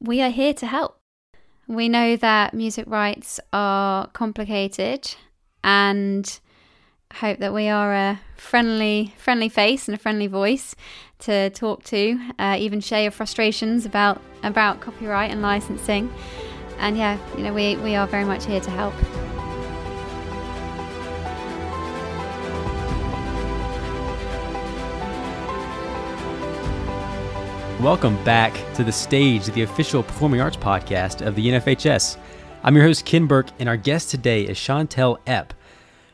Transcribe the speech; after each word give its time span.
we 0.00 0.22
are 0.22 0.30
here 0.30 0.54
to 0.54 0.66
help. 0.66 0.98
We 1.66 1.88
know 1.88 2.16
that 2.16 2.54
music 2.54 2.86
rights 2.88 3.40
are 3.52 4.06
complicated 4.08 5.14
and 5.62 6.40
hope 7.14 7.38
that 7.38 7.52
we 7.52 7.68
are 7.68 7.92
a 7.92 8.20
friendly 8.36 9.14
friendly 9.18 9.48
face 9.48 9.88
and 9.88 9.94
a 9.94 9.98
friendly 9.98 10.26
voice 10.26 10.74
to 11.20 11.50
talk 11.50 11.82
to, 11.84 12.18
uh, 12.38 12.56
even 12.58 12.80
share 12.80 13.02
your 13.02 13.10
frustrations 13.10 13.84
about 13.84 14.22
about 14.42 14.80
copyright 14.80 15.30
and 15.30 15.42
licensing. 15.42 16.12
And 16.78 16.96
yeah, 16.96 17.18
you 17.36 17.42
know, 17.42 17.52
we, 17.52 17.76
we 17.76 17.96
are 17.96 18.06
very 18.06 18.24
much 18.24 18.46
here 18.46 18.60
to 18.60 18.70
help. 18.70 18.94
Welcome 27.82 28.22
back 28.24 28.52
to 28.74 28.82
the 28.82 28.90
stage, 28.90 29.46
the 29.46 29.62
official 29.62 30.02
performing 30.02 30.40
arts 30.40 30.56
podcast 30.56 31.24
of 31.24 31.36
the 31.36 31.46
NFHS. 31.46 32.16
I'm 32.64 32.74
your 32.74 32.84
host, 32.84 33.04
Ken 33.04 33.28
Burke, 33.28 33.50
and 33.60 33.68
our 33.68 33.76
guest 33.76 34.10
today 34.10 34.42
is 34.42 34.58
Chantal 34.58 35.20
Epp. 35.28 35.50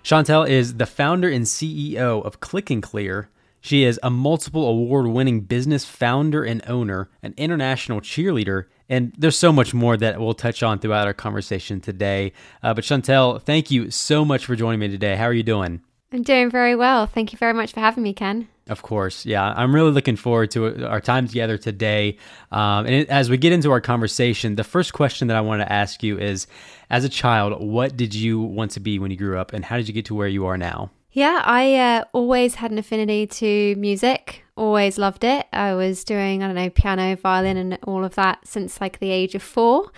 Chantal 0.02 0.42
is 0.42 0.74
the 0.74 0.84
founder 0.84 1.30
and 1.30 1.46
CEO 1.46 2.22
of 2.22 2.40
ClicknClear. 2.40 3.28
She 3.62 3.84
is 3.84 3.98
a 4.02 4.10
multiple 4.10 4.68
award 4.68 5.06
winning 5.06 5.40
business 5.40 5.86
founder 5.86 6.44
and 6.44 6.62
owner, 6.68 7.08
an 7.22 7.32
international 7.38 8.02
cheerleader, 8.02 8.66
and 8.90 9.14
there's 9.16 9.38
so 9.38 9.50
much 9.50 9.72
more 9.72 9.96
that 9.96 10.20
we'll 10.20 10.34
touch 10.34 10.62
on 10.62 10.80
throughout 10.80 11.06
our 11.06 11.14
conversation 11.14 11.80
today. 11.80 12.34
Uh, 12.62 12.74
but 12.74 12.84
Chantal, 12.84 13.38
thank 13.38 13.70
you 13.70 13.90
so 13.90 14.22
much 14.22 14.44
for 14.44 14.54
joining 14.54 14.80
me 14.80 14.88
today. 14.88 15.16
How 15.16 15.24
are 15.24 15.32
you 15.32 15.42
doing? 15.42 15.80
I'm 16.12 16.24
doing 16.24 16.50
very 16.50 16.76
well. 16.76 17.06
Thank 17.06 17.32
you 17.32 17.38
very 17.38 17.54
much 17.54 17.72
for 17.72 17.80
having 17.80 18.02
me, 18.02 18.12
Ken. 18.12 18.48
Of 18.66 18.80
course, 18.80 19.26
yeah. 19.26 19.52
I'm 19.54 19.74
really 19.74 19.90
looking 19.90 20.16
forward 20.16 20.50
to 20.52 20.86
our 20.86 21.00
time 21.00 21.28
together 21.28 21.58
today. 21.58 22.16
Um, 22.50 22.86
and 22.86 23.08
as 23.10 23.28
we 23.28 23.36
get 23.36 23.52
into 23.52 23.70
our 23.70 23.80
conversation, 23.80 24.56
the 24.56 24.64
first 24.64 24.94
question 24.94 25.28
that 25.28 25.36
I 25.36 25.42
want 25.42 25.60
to 25.60 25.70
ask 25.70 26.02
you 26.02 26.18
is 26.18 26.46
As 26.88 27.04
a 27.04 27.10
child, 27.10 27.62
what 27.62 27.96
did 27.96 28.14
you 28.14 28.40
want 28.40 28.70
to 28.72 28.80
be 28.80 28.98
when 28.98 29.10
you 29.10 29.16
grew 29.18 29.38
up, 29.38 29.52
and 29.52 29.64
how 29.64 29.76
did 29.76 29.86
you 29.88 29.94
get 29.94 30.06
to 30.06 30.14
where 30.14 30.28
you 30.28 30.46
are 30.46 30.56
now? 30.56 30.90
Yeah, 31.12 31.42
I 31.44 31.76
uh, 31.76 32.04
always 32.12 32.56
had 32.56 32.70
an 32.70 32.78
affinity 32.78 33.26
to 33.26 33.76
music, 33.76 34.43
always 34.56 34.98
loved 34.98 35.24
it. 35.24 35.46
I 35.52 35.74
was 35.74 36.04
doing, 36.04 36.42
I 36.42 36.46
don't 36.46 36.56
know, 36.56 36.70
piano, 36.70 37.16
violin, 37.16 37.56
and 37.56 37.78
all 37.86 38.04
of 38.04 38.14
that 38.14 38.46
since 38.46 38.80
like 38.80 38.98
the 38.98 39.10
age 39.10 39.34
of 39.34 39.42
four. 39.42 39.90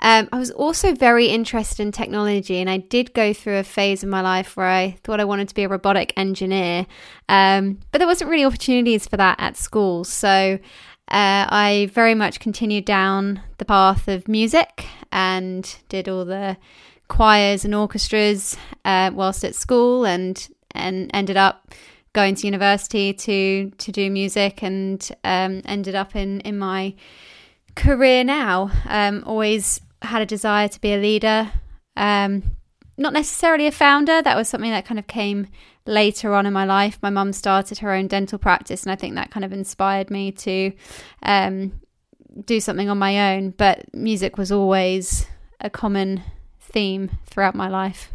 Um, 0.00 0.28
I 0.32 0.38
was 0.38 0.50
also 0.50 0.94
very 0.94 1.26
interested 1.26 1.80
in 1.80 1.92
technology, 1.92 2.58
and 2.58 2.68
I 2.68 2.78
did 2.78 3.14
go 3.14 3.32
through 3.32 3.58
a 3.58 3.64
phase 3.64 4.02
in 4.02 4.10
my 4.10 4.20
life 4.20 4.56
where 4.56 4.66
I 4.66 4.98
thought 5.04 5.20
I 5.20 5.24
wanted 5.24 5.48
to 5.48 5.54
be 5.54 5.62
a 5.62 5.68
robotic 5.68 6.12
engineer, 6.16 6.86
um, 7.28 7.78
but 7.90 7.98
there 7.98 8.08
wasn't 8.08 8.30
really 8.30 8.44
opportunities 8.44 9.06
for 9.06 9.16
that 9.16 9.40
at 9.40 9.56
school. 9.56 10.04
So 10.04 10.58
uh, 11.08 11.46
I 11.48 11.90
very 11.92 12.14
much 12.14 12.40
continued 12.40 12.84
down 12.84 13.40
the 13.58 13.64
path 13.64 14.08
of 14.08 14.26
music 14.26 14.86
and 15.12 15.74
did 15.88 16.08
all 16.08 16.24
the 16.24 16.56
choirs 17.08 17.64
and 17.64 17.74
orchestras 17.74 18.56
uh, 18.84 19.10
whilst 19.14 19.44
at 19.44 19.54
school, 19.54 20.04
and 20.04 20.48
and 20.72 21.10
ended 21.14 21.36
up 21.36 21.72
going 22.14 22.34
to 22.36 22.46
university 22.46 23.12
to 23.12 23.70
to 23.70 23.92
do 23.92 24.10
music, 24.10 24.62
and 24.62 25.10
um, 25.22 25.60
ended 25.66 25.94
up 25.94 26.16
in 26.16 26.40
in 26.40 26.56
my 26.56 26.94
career 27.76 28.24
now. 28.24 28.70
Um, 28.88 29.22
always 29.26 29.80
had 30.00 30.22
a 30.22 30.26
desire 30.26 30.68
to 30.68 30.80
be 30.80 30.94
a 30.94 30.98
leader. 30.98 31.52
Um, 31.96 32.56
not 32.96 33.12
necessarily 33.12 33.66
a 33.66 33.72
founder. 33.72 34.22
That 34.22 34.36
was 34.36 34.48
something 34.48 34.70
that 34.70 34.86
kind 34.86 34.98
of 34.98 35.06
came 35.06 35.48
later 35.86 36.32
on 36.32 36.46
in 36.46 36.52
my 36.52 36.64
life. 36.64 36.98
My 37.02 37.10
mum 37.10 37.32
started 37.32 37.78
her 37.78 37.92
own 37.92 38.06
dental 38.06 38.38
practice, 38.38 38.84
and 38.84 38.92
I 38.92 38.96
think 38.96 39.16
that 39.16 39.30
kind 39.30 39.44
of 39.44 39.52
inspired 39.52 40.10
me 40.10 40.32
to 40.32 40.72
um, 41.22 41.80
do 42.44 42.60
something 42.60 42.88
on 42.88 42.98
my 42.98 43.34
own. 43.34 43.50
But 43.50 43.92
music 43.92 44.38
was 44.38 44.52
always 44.52 45.26
a 45.60 45.68
common 45.68 46.22
theme 46.60 47.18
throughout 47.26 47.54
my 47.54 47.68
life. 47.68 48.13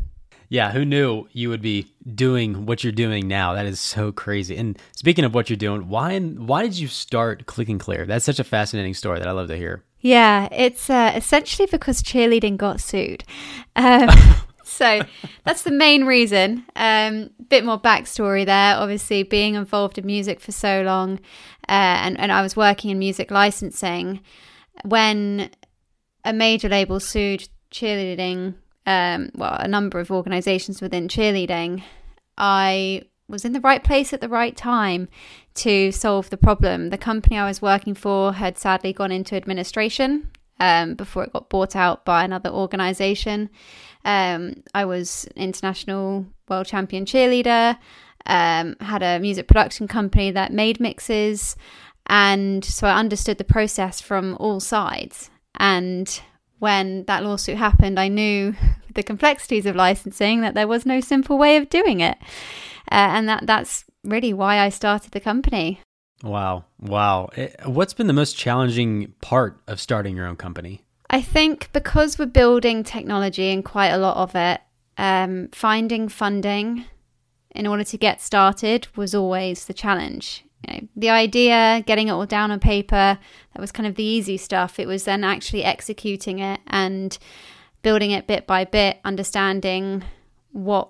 Yeah, 0.50 0.72
who 0.72 0.84
knew 0.84 1.28
you 1.32 1.50
would 1.50 1.62
be 1.62 1.94
doing 2.16 2.66
what 2.66 2.84
you're 2.84 2.92
doing 2.92 3.28
now? 3.28 3.54
That 3.54 3.68
is 3.68 3.80
so 3.80 4.12
crazy. 4.12 4.58
And 4.58 4.78
speaking 4.96 5.24
of 5.24 5.36
what 5.36 5.50
you're 5.50 5.58
doing, 5.58 5.88
why 5.88 6.20
why 6.20 6.64
did 6.64 6.78
you 6.78 6.88
start 6.88 7.46
ClicknClear? 7.46 8.08
That's 8.08 8.26
such 8.26 8.40
a 8.40 8.44
fascinating 8.44 8.96
story 8.96 9.20
that 9.20 9.28
I 9.28 9.32
love 9.32 9.48
to 9.50 9.58
hear. 9.58 9.84
Yeah, 10.02 10.48
it's 10.52 10.90
uh, 10.90 11.12
essentially 11.16 11.68
because 11.70 12.02
cheerleading 12.02 12.58
got 12.58 12.80
sued. 12.80 13.24
Um, 13.76 14.10
so 14.64 15.02
that's 15.44 15.64
the 15.64 15.72
main 15.72 16.06
reason. 16.06 16.66
Um, 16.76 17.30
bit 17.50 17.64
more 17.64 17.80
backstory 17.80 18.46
there. 18.46 18.76
Obviously, 18.76 19.24
being 19.24 19.54
involved 19.54 20.00
in 20.00 20.06
music 20.06 20.40
for 20.40 20.52
so 20.52 20.82
long, 20.82 21.20
uh, 21.68 22.02
and 22.02 22.20
and 22.20 22.32
I 22.32 22.42
was 22.42 22.56
working 22.56 22.90
in 22.90 22.98
music 22.98 23.30
licensing 23.30 24.22
when 24.84 25.52
a 26.24 26.34
major 26.34 26.70
label 26.70 27.00
sued 27.00 27.50
cheerleading. 27.72 28.56
Um, 28.90 29.30
well, 29.36 29.54
a 29.54 29.68
number 29.68 30.00
of 30.00 30.10
organisations 30.10 30.82
within 30.82 31.08
cheerleading. 31.08 31.84
I 32.40 33.04
was 33.28 33.46
in 33.46 33.54
the 33.54 33.62
right 33.62 33.84
place 33.84 34.14
at 34.14 34.20
the 34.20 34.28
right 34.28 34.58
time 34.58 35.08
to 35.54 35.92
solve 35.92 36.32
the 36.32 36.38
problem. 36.38 36.90
The 36.90 36.98
company 36.98 37.38
I 37.38 37.46
was 37.46 37.62
working 37.62 37.94
for 37.94 38.34
had 38.34 38.58
sadly 38.58 38.92
gone 38.92 39.12
into 39.12 39.36
administration 39.36 40.32
um, 40.60 40.96
before 40.96 41.24
it 41.24 41.34
got 41.34 41.50
bought 41.50 41.76
out 41.76 42.04
by 42.04 42.24
another 42.24 42.50
organization. 42.50 43.52
Um, 44.06 44.64
I 44.74 44.86
was 44.86 45.28
international 45.36 46.26
world 46.48 46.66
champion 46.66 47.06
cheerleader, 47.06 47.78
um, 48.26 48.76
had 48.80 49.04
a 49.04 49.20
music 49.20 49.48
production 49.48 49.88
company 49.88 50.32
that 50.32 50.52
made 50.52 50.80
mixes, 50.80 51.56
and 52.08 52.66
so 52.66 52.88
I 52.88 52.98
understood 52.98 53.38
the 53.38 53.44
process 53.44 54.02
from 54.02 54.36
all 54.40 54.60
sides. 54.60 55.30
And 55.60 56.20
when 56.58 57.04
that 57.06 57.24
lawsuit 57.24 57.58
happened, 57.58 58.00
I 58.00 58.08
knew 58.08 58.56
the 58.94 59.04
complexities 59.04 59.66
of 59.66 59.76
licensing 59.76 60.42
that 60.42 60.54
there 60.54 60.68
was 60.68 60.86
no 60.86 61.00
simple 61.00 61.38
way 61.38 61.58
of 61.58 61.70
doing 61.70 62.00
it. 62.00 62.18
Uh, 62.92 63.14
and 63.14 63.30
that 63.30 63.46
that's 63.46 63.86
really 64.04 64.34
why 64.34 64.60
I 64.60 64.70
started 64.70 65.12
the 65.12 65.20
company. 65.20 65.82
Wow. 66.24 66.66
Wow. 66.80 67.30
Eh, 67.36 67.50
what's 67.66 67.94
been 67.94 68.08
the 68.08 68.14
most 68.14 68.38
challenging 68.38 69.14
part 69.22 69.62
of 69.68 69.80
starting 69.80 70.16
your 70.16 70.26
own 70.26 70.36
company? 70.36 70.84
I 71.10 71.22
think 71.22 71.70
because 71.74 72.20
we're 72.20 72.26
building 72.28 72.84
technology 72.84 73.52
and 73.52 73.64
quite 73.66 73.90
a 73.90 73.98
lot 73.98 74.18
of 74.18 74.36
it, 74.36 74.62
um, 74.98 75.50
finding 75.52 76.10
funding 76.10 76.86
in 77.56 77.66
order 77.66 77.84
to 77.84 77.98
get 77.98 78.22
started 78.22 78.88
was 78.96 79.16
always 79.16 79.66
the 79.66 79.74
challenge. 79.74 80.46
You 80.68 80.74
know, 80.74 80.88
the 80.96 81.10
idea, 81.10 81.84
getting 81.86 82.10
it 82.10 82.12
all 82.12 82.26
down 82.26 82.52
on 82.52 82.60
paper, 82.60 83.18
that 83.54 83.62
was 83.62 83.72
kind 83.72 83.88
of 83.88 83.96
the 83.96 84.04
easy 84.04 84.38
stuff. 84.38 84.78
It 84.78 84.88
was 84.88 85.06
then 85.06 85.24
actually 85.24 85.64
executing 85.64 86.40
it 86.40 86.60
and 86.68 87.18
building 87.82 88.12
it 88.12 88.28
bit 88.28 88.48
by 88.48 88.66
bit, 88.66 89.00
understanding 89.04 90.04
what 90.52 90.90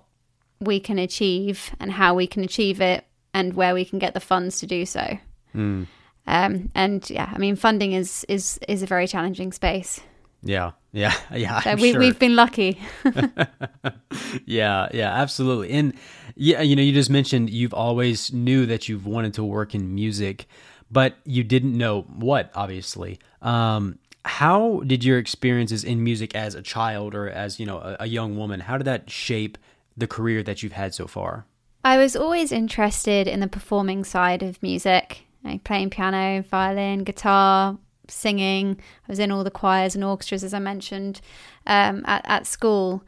we 0.60 0.80
can 0.80 0.98
achieve 0.98 1.74
and 1.80 1.92
how 1.92 2.14
we 2.14 2.26
can 2.26 2.44
achieve 2.44 2.80
it 2.80 3.04
and 3.32 3.54
where 3.54 3.74
we 3.74 3.84
can 3.84 3.98
get 3.98 4.14
the 4.14 4.20
funds 4.20 4.60
to 4.60 4.66
do 4.66 4.84
so. 4.84 5.18
Mm. 5.54 5.86
Um, 6.26 6.70
and 6.74 7.08
yeah, 7.10 7.30
I 7.32 7.38
mean, 7.38 7.56
funding 7.56 7.92
is 7.92 8.24
is 8.28 8.58
is 8.68 8.82
a 8.82 8.86
very 8.86 9.06
challenging 9.06 9.52
space. 9.52 10.00
Yeah, 10.42 10.72
yeah, 10.92 11.14
yeah. 11.34 11.60
So 11.60 11.74
we 11.76 11.92
sure. 11.92 12.00
we've 12.00 12.18
been 12.18 12.36
lucky. 12.36 12.80
yeah, 14.44 14.88
yeah, 14.92 15.12
absolutely. 15.12 15.70
And 15.70 15.94
yeah, 16.36 16.60
you 16.60 16.76
know, 16.76 16.82
you 16.82 16.92
just 16.92 17.10
mentioned 17.10 17.50
you've 17.50 17.74
always 17.74 18.32
knew 18.32 18.66
that 18.66 18.88
you've 18.88 19.06
wanted 19.06 19.34
to 19.34 19.44
work 19.44 19.74
in 19.74 19.94
music, 19.94 20.46
but 20.90 21.16
you 21.24 21.42
didn't 21.42 21.76
know 21.76 22.02
what. 22.02 22.50
Obviously, 22.54 23.18
um, 23.42 23.98
how 24.24 24.82
did 24.86 25.04
your 25.04 25.18
experiences 25.18 25.84
in 25.84 26.04
music 26.04 26.34
as 26.34 26.54
a 26.54 26.62
child 26.62 27.14
or 27.14 27.28
as 27.28 27.58
you 27.58 27.66
know 27.66 27.78
a, 27.78 27.96
a 28.00 28.06
young 28.06 28.36
woman? 28.36 28.60
How 28.60 28.76
did 28.76 28.84
that 28.84 29.10
shape 29.10 29.56
the 29.96 30.06
career 30.06 30.42
that 30.42 30.62
you've 30.62 30.72
had 30.72 30.94
so 30.94 31.06
far? 31.06 31.46
I 31.84 31.96
was 31.96 32.14
always 32.14 32.52
interested 32.52 33.26
in 33.26 33.40
the 33.40 33.48
performing 33.48 34.04
side 34.04 34.42
of 34.42 34.62
music, 34.62 35.26
like 35.42 35.64
playing 35.64 35.90
piano, 35.90 36.42
violin, 36.42 37.04
guitar, 37.04 37.78
singing. 38.08 38.78
I 39.08 39.12
was 39.12 39.18
in 39.18 39.30
all 39.30 39.44
the 39.44 39.50
choirs 39.50 39.94
and 39.94 40.04
orchestras, 40.04 40.44
as 40.44 40.52
I 40.52 40.58
mentioned, 40.58 41.20
um, 41.66 42.04
at, 42.06 42.22
at 42.28 42.46
school. 42.46 43.02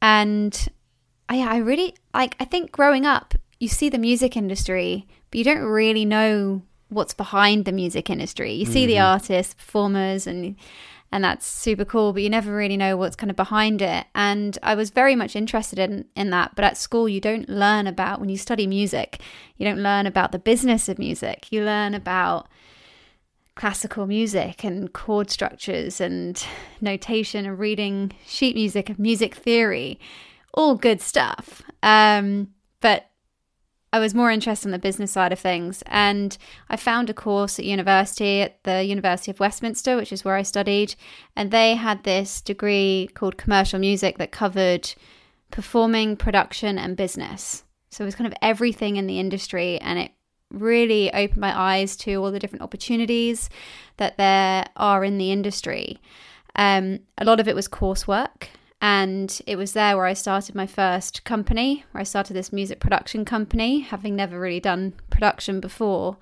And 0.00 0.68
I, 1.28 1.40
I 1.40 1.56
really 1.58 1.94
like, 2.14 2.36
I 2.40 2.46
think 2.46 2.72
growing 2.72 3.04
up, 3.04 3.34
you 3.60 3.68
see 3.68 3.90
the 3.90 3.98
music 3.98 4.36
industry, 4.36 5.06
but 5.30 5.38
you 5.38 5.44
don't 5.44 5.62
really 5.62 6.06
know 6.06 6.62
what's 6.88 7.14
behind 7.14 7.64
the 7.64 7.72
music 7.72 8.10
industry. 8.10 8.52
You 8.52 8.66
see 8.66 8.82
mm-hmm. 8.82 8.88
the 8.88 8.98
artists, 9.00 9.54
performers, 9.54 10.26
and 10.26 10.56
and 11.14 11.22
that's 11.22 11.46
super 11.46 11.84
cool 11.84 12.12
but 12.12 12.22
you 12.22 12.28
never 12.28 12.52
really 12.52 12.76
know 12.76 12.96
what's 12.96 13.14
kind 13.14 13.30
of 13.30 13.36
behind 13.36 13.80
it 13.80 14.04
and 14.16 14.58
i 14.64 14.74
was 14.74 14.90
very 14.90 15.14
much 15.14 15.36
interested 15.36 15.78
in 15.78 16.04
in 16.16 16.30
that 16.30 16.52
but 16.56 16.64
at 16.64 16.76
school 16.76 17.08
you 17.08 17.20
don't 17.20 17.48
learn 17.48 17.86
about 17.86 18.18
when 18.18 18.28
you 18.28 18.36
study 18.36 18.66
music 18.66 19.20
you 19.56 19.64
don't 19.64 19.78
learn 19.78 20.06
about 20.06 20.32
the 20.32 20.40
business 20.40 20.88
of 20.88 20.98
music 20.98 21.52
you 21.52 21.62
learn 21.62 21.94
about 21.94 22.48
classical 23.54 24.08
music 24.08 24.64
and 24.64 24.92
chord 24.92 25.30
structures 25.30 26.00
and 26.00 26.44
notation 26.80 27.46
and 27.46 27.60
reading 27.60 28.10
sheet 28.26 28.56
music 28.56 28.88
and 28.88 28.98
music 28.98 29.36
theory 29.36 30.00
all 30.52 30.74
good 30.74 31.00
stuff 31.00 31.62
um, 31.84 32.48
but 32.80 33.08
I 33.94 34.00
was 34.00 34.12
more 34.12 34.28
interested 34.28 34.66
in 34.66 34.72
the 34.72 34.80
business 34.80 35.12
side 35.12 35.32
of 35.32 35.38
things. 35.38 35.84
And 35.86 36.36
I 36.68 36.74
found 36.74 37.08
a 37.08 37.14
course 37.14 37.60
at 37.60 37.64
university, 37.64 38.40
at 38.40 38.60
the 38.64 38.82
University 38.82 39.30
of 39.30 39.38
Westminster, 39.38 39.94
which 39.94 40.12
is 40.12 40.24
where 40.24 40.34
I 40.34 40.42
studied. 40.42 40.96
And 41.36 41.52
they 41.52 41.76
had 41.76 42.02
this 42.02 42.40
degree 42.40 43.08
called 43.14 43.36
commercial 43.36 43.78
music 43.78 44.18
that 44.18 44.32
covered 44.32 44.92
performing, 45.52 46.16
production, 46.16 46.76
and 46.76 46.96
business. 46.96 47.62
So 47.92 48.02
it 48.02 48.06
was 48.06 48.16
kind 48.16 48.26
of 48.26 48.36
everything 48.42 48.96
in 48.96 49.06
the 49.06 49.20
industry. 49.20 49.80
And 49.80 49.96
it 50.00 50.10
really 50.50 51.14
opened 51.14 51.40
my 51.40 51.56
eyes 51.56 51.94
to 51.98 52.16
all 52.16 52.32
the 52.32 52.40
different 52.40 52.64
opportunities 52.64 53.48
that 53.98 54.18
there 54.18 54.66
are 54.74 55.04
in 55.04 55.18
the 55.18 55.30
industry. 55.30 56.00
Um, 56.56 56.98
a 57.16 57.24
lot 57.24 57.38
of 57.38 57.46
it 57.46 57.54
was 57.54 57.68
coursework. 57.68 58.48
And 58.86 59.40
it 59.46 59.56
was 59.56 59.72
there 59.72 59.96
where 59.96 60.04
I 60.04 60.12
started 60.12 60.54
my 60.54 60.66
first 60.66 61.24
company, 61.24 61.86
where 61.92 62.02
I 62.02 62.04
started 62.04 62.34
this 62.34 62.52
music 62.52 62.80
production 62.80 63.24
company, 63.24 63.80
having 63.80 64.14
never 64.14 64.38
really 64.38 64.60
done 64.60 64.92
production 65.08 65.58
before. 65.58 66.18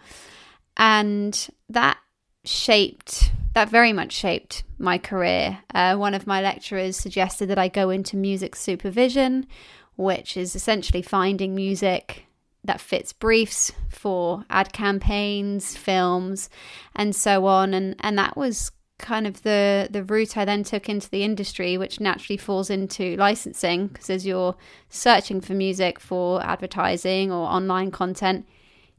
And 0.77 1.49
that 1.69 1.99
shaped, 2.45 3.33
that 3.55 3.69
very 3.69 3.93
much 3.93 4.13
shaped 4.13 4.63
my 4.79 4.97
career. 4.97 5.59
Uh, 5.75 5.97
one 5.97 6.15
of 6.15 6.29
my 6.29 6.41
lecturers 6.41 6.97
suggested 6.97 7.49
that 7.49 7.59
I 7.59 7.67
go 7.67 7.91
into 7.91 8.17
music 8.17 8.55
supervision, 8.55 9.49
which 9.97 10.37
is 10.37 10.55
essentially 10.55 11.03
finding 11.03 11.57
music 11.57 12.27
that 12.63 12.81
fits 12.81 13.13
briefs 13.13 13.73
for 13.89 14.45
ad 14.49 14.73
campaigns, 14.73 15.77
films, 15.77 16.49
and 16.95 17.17
so 17.17 17.47
on. 17.47 17.75
And, 17.75 17.97
and 17.99 18.17
that 18.19 18.37
was 18.37 18.71
kind 18.99 19.27
of 19.27 19.43
the 19.43 19.89
the 19.91 20.05
route 20.05 20.37
I 20.37 20.45
then 20.45 20.63
took 20.63 20.89
into 20.89 21.11
the 21.11 21.25
industry, 21.25 21.77
which 21.77 22.01
naturally 22.01 22.37
falls 22.37 22.71
into 22.71 23.17
licensing 23.17 23.89
because 23.89 24.11
as 24.11 24.27
you're 24.27 24.57
searching 24.89 25.41
for 25.41 25.55
music 25.55 25.99
for 25.99 26.43
advertising 26.43 27.33
or 27.33 27.47
online 27.47 27.91
content, 27.91 28.47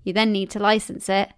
you 0.03 0.13
then 0.13 0.31
need 0.31 0.49
to 0.51 0.59
license 0.59 1.09
it. 1.09 1.31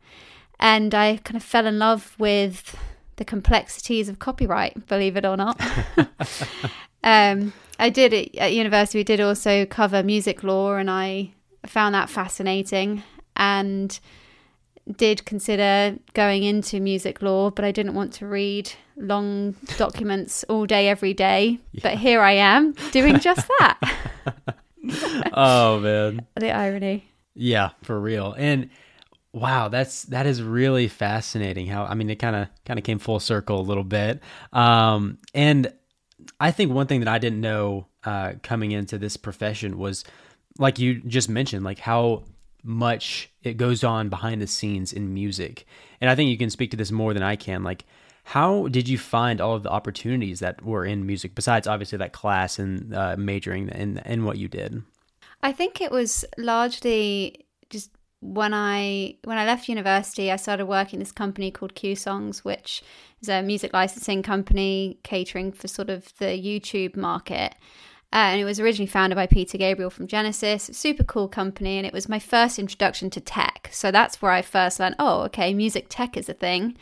And 0.59 0.95
I 0.95 1.17
kind 1.17 1.35
of 1.35 1.43
fell 1.43 1.67
in 1.67 1.79
love 1.79 2.15
with 2.17 2.77
the 3.17 3.25
complexities 3.25 4.09
of 4.09 4.19
copyright, 4.19 4.87
believe 4.87 5.17
it 5.17 5.25
or 5.25 5.37
not. 5.37 5.59
um, 7.03 7.53
I 7.79 7.89
did 7.89 8.13
it 8.13 8.35
at 8.37 8.53
university. 8.53 8.99
We 8.99 9.03
did 9.03 9.21
also 9.21 9.65
cover 9.65 10.03
music 10.03 10.43
law, 10.43 10.75
and 10.75 10.89
I 10.89 11.31
found 11.65 11.95
that 11.95 12.09
fascinating. 12.09 13.03
And 13.35 13.97
did 14.97 15.25
consider 15.25 15.97
going 16.13 16.43
into 16.43 16.79
music 16.79 17.21
law, 17.21 17.49
but 17.49 17.65
I 17.65 17.71
didn't 17.71 17.95
want 17.95 18.13
to 18.13 18.27
read 18.27 18.71
long 18.97 19.55
documents 19.77 20.43
all 20.47 20.65
day, 20.65 20.87
every 20.87 21.13
day. 21.13 21.59
Yeah. 21.71 21.79
But 21.83 21.97
here 21.97 22.21
I 22.21 22.33
am 22.33 22.73
doing 22.91 23.19
just 23.19 23.47
that. 23.59 23.79
oh, 25.33 25.79
man. 25.79 26.25
The 26.35 26.51
irony. 26.51 27.05
Yeah, 27.33 27.71
for 27.83 27.99
real. 27.99 28.33
And 28.37 28.69
wow, 29.33 29.67
that's 29.67 30.03
that 30.03 30.25
is 30.25 30.41
really 30.41 30.87
fascinating 30.87 31.67
how 31.67 31.83
I 31.83 31.93
mean 31.93 32.09
it 32.09 32.15
kind 32.15 32.35
of 32.35 32.47
kind 32.65 32.79
of 32.79 32.85
came 32.85 32.99
full 32.99 33.19
circle 33.19 33.59
a 33.59 33.61
little 33.61 33.83
bit. 33.83 34.21
Um 34.53 35.17
and 35.33 35.73
I 36.39 36.51
think 36.51 36.71
one 36.71 36.87
thing 36.87 37.01
that 37.01 37.09
I 37.09 37.17
didn't 37.19 37.41
know 37.41 37.87
uh 38.05 38.33
coming 38.41 38.71
into 38.71 38.97
this 38.97 39.17
profession 39.17 39.77
was 39.77 40.05
like 40.57 40.79
you 40.79 41.01
just 41.01 41.27
mentioned 41.27 41.65
like 41.65 41.79
how 41.79 42.23
much 42.65 43.31
it 43.43 43.57
goes 43.57 43.83
on 43.83 44.09
behind 44.09 44.41
the 44.41 44.47
scenes 44.47 44.91
in 44.91 45.13
music. 45.13 45.65
And 46.01 46.09
I 46.09 46.15
think 46.15 46.29
you 46.29 46.37
can 46.37 46.49
speak 46.49 46.71
to 46.71 46.77
this 46.77 46.91
more 46.91 47.13
than 47.13 47.23
I 47.23 47.35
can. 47.35 47.63
Like, 47.63 47.85
how 48.23 48.67
did 48.69 48.89
you 48.89 48.97
find 48.97 49.39
all 49.39 49.55
of 49.55 49.63
the 49.63 49.69
opportunities 49.69 50.39
that 50.39 50.63
were 50.63 50.83
in 50.83 51.05
music 51.05 51.35
besides 51.35 51.67
obviously 51.67 51.99
that 51.99 52.11
class 52.11 52.57
and 52.57 52.93
uh, 52.93 53.15
majoring 53.17 53.69
in 53.69 53.99
in 53.99 54.25
what 54.25 54.37
you 54.37 54.47
did? 54.47 54.81
I 55.43 55.51
think 55.51 55.79
it 55.79 55.91
was 55.91 56.25
largely 56.37 57.45
just 57.69 57.91
when 58.21 58.53
I 58.53 59.17
when 59.23 59.37
I 59.37 59.45
left 59.45 59.69
university, 59.69 60.31
I 60.31 60.37
started 60.37 60.65
working 60.65 60.99
this 60.99 61.11
company 61.11 61.51
called 61.51 61.75
CueSongs, 61.75 62.39
which 62.39 62.81
is 63.21 63.29
a 63.29 63.43
music 63.43 63.73
licensing 63.73 64.23
company 64.23 64.97
catering 65.03 65.51
for 65.51 65.67
sort 65.67 65.91
of 65.91 66.11
the 66.17 66.25
YouTube 66.25 66.95
market. 66.95 67.53
Uh, 68.15 68.31
and 68.31 68.39
it 68.39 68.45
was 68.45 68.61
originally 68.61 68.87
founded 68.87 69.17
by 69.17 69.27
Peter 69.27 69.57
Gabriel 69.57 69.89
from 69.89 70.07
Genesis. 70.07 70.69
Super 70.71 71.03
cool 71.03 71.27
company, 71.27 71.77
and 71.77 71.85
it 71.85 71.91
was 71.91 72.07
my 72.07 72.17
first 72.17 72.57
introduction 72.57 73.09
to 73.09 73.19
tech. 73.19 73.67
So 73.73 73.91
that's 73.91 74.21
where 74.21 74.31
I 74.31 74.41
first 74.41 74.79
learned, 74.79 74.95
oh, 74.99 75.23
okay, 75.23 75.53
music 75.53 75.87
tech 75.89 76.15
is 76.15 76.29
a 76.29 76.33
thing. 76.33 76.77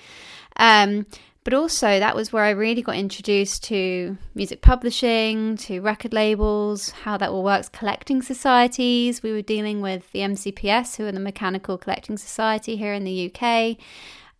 Um, 0.57 1.07
but 1.43 1.55
also, 1.55 1.99
that 1.99 2.15
was 2.15 2.31
where 2.31 2.43
I 2.43 2.51
really 2.51 2.83
got 2.83 2.97
introduced 2.97 3.63
to 3.63 4.15
music 4.35 4.61
publishing, 4.61 5.57
to 5.57 5.81
record 5.81 6.13
labels, 6.13 6.91
how 6.91 7.17
that 7.17 7.29
all 7.29 7.43
works, 7.43 7.67
collecting 7.67 8.21
societies. 8.21 9.23
We 9.23 9.31
were 9.31 9.41
dealing 9.41 9.81
with 9.81 10.11
the 10.11 10.19
MCPS, 10.19 10.97
who 10.97 11.07
are 11.07 11.11
the 11.11 11.19
Mechanical 11.19 11.79
Collecting 11.79 12.17
Society 12.19 12.75
here 12.75 12.93
in 12.93 13.05
the 13.05 13.33
UK. 13.33 13.77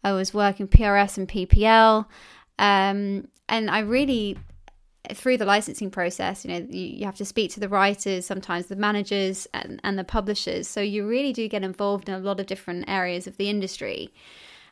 I 0.04 0.12
was 0.12 0.31
working 0.31 0.68
PRS 0.68 1.18
and 1.18 1.28
PPL. 1.28 2.06
Um, 2.60 3.28
and 3.50 3.72
I 3.72 3.80
really 3.80 4.38
through 5.12 5.38
the 5.38 5.46
licensing 5.46 5.92
process, 5.92 6.46
you 6.46 6.52
know, 6.52 6.66
you, 6.70 6.86
you, 6.86 7.06
have 7.06 7.18
to 7.18 7.26
speak 7.26 7.52
to 7.52 7.60
the 7.60 7.68
writers, 7.68 8.26
sometimes 8.26 8.68
the 8.68 8.76
managers 8.76 9.48
and, 9.54 9.82
and 9.84 10.00
the 10.00 10.04
publishers. 10.04 10.68
So 10.68 10.80
you 10.80 11.06
really 11.06 11.34
do 11.34 11.48
get 11.50 11.64
involved 11.64 12.08
in 12.08 12.16
a 12.16 12.20
lot 12.20 12.40
of 12.40 12.46
different 12.46 12.86
areas 12.88 13.28
of 13.28 13.36
the 13.38 13.50
industry. 13.50 14.14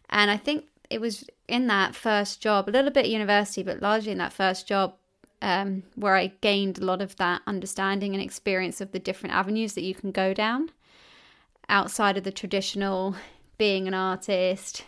And 0.10 0.32
I 0.32 0.38
think 0.38 0.66
it 0.90 1.02
was 1.02 1.26
in 1.48 1.68
that 1.68 1.96
first 1.96 2.42
job, 2.42 2.70
a 2.70 2.72
little 2.72 2.92
bit 2.92 3.08
university, 3.08 3.64
but 3.64 3.82
largely 3.82 4.14
in 4.14 4.18
that 4.20 4.34
first 4.34 4.68
job, 4.68 4.96
um, 5.42 5.84
where 5.96 6.16
I 6.16 6.28
gained 6.42 6.78
a 6.78 6.86
lot 6.86 7.02
of 7.02 7.16
that 7.18 7.42
understanding 7.46 8.14
and 8.14 8.24
experience 8.24 8.80
of 8.80 8.92
the 8.92 9.00
different 9.00 9.36
avenues 9.36 9.74
that 9.74 9.84
you 9.84 9.96
can 9.96 10.12
go 10.12 10.34
down 10.34 10.70
outside 11.68 12.18
of 12.18 12.24
the 12.24 12.32
traditional 12.32 13.16
being 13.58 13.88
an 13.88 13.94
artist, 13.94 14.84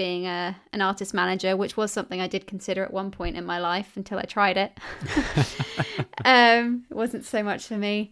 being 0.00 0.26
a 0.26 0.56
an 0.72 0.80
artist 0.80 1.12
manager, 1.12 1.58
which 1.58 1.76
was 1.76 1.92
something 1.92 2.22
I 2.22 2.26
did 2.26 2.46
consider 2.46 2.82
at 2.82 2.90
one 2.90 3.10
point 3.10 3.36
in 3.36 3.44
my 3.44 3.58
life 3.58 3.98
until 3.98 4.18
I 4.18 4.22
tried 4.22 4.56
it. 4.56 4.72
um, 6.24 6.86
it 6.88 6.96
wasn't 6.96 7.26
so 7.26 7.42
much 7.42 7.66
for 7.66 7.76
me, 7.76 8.10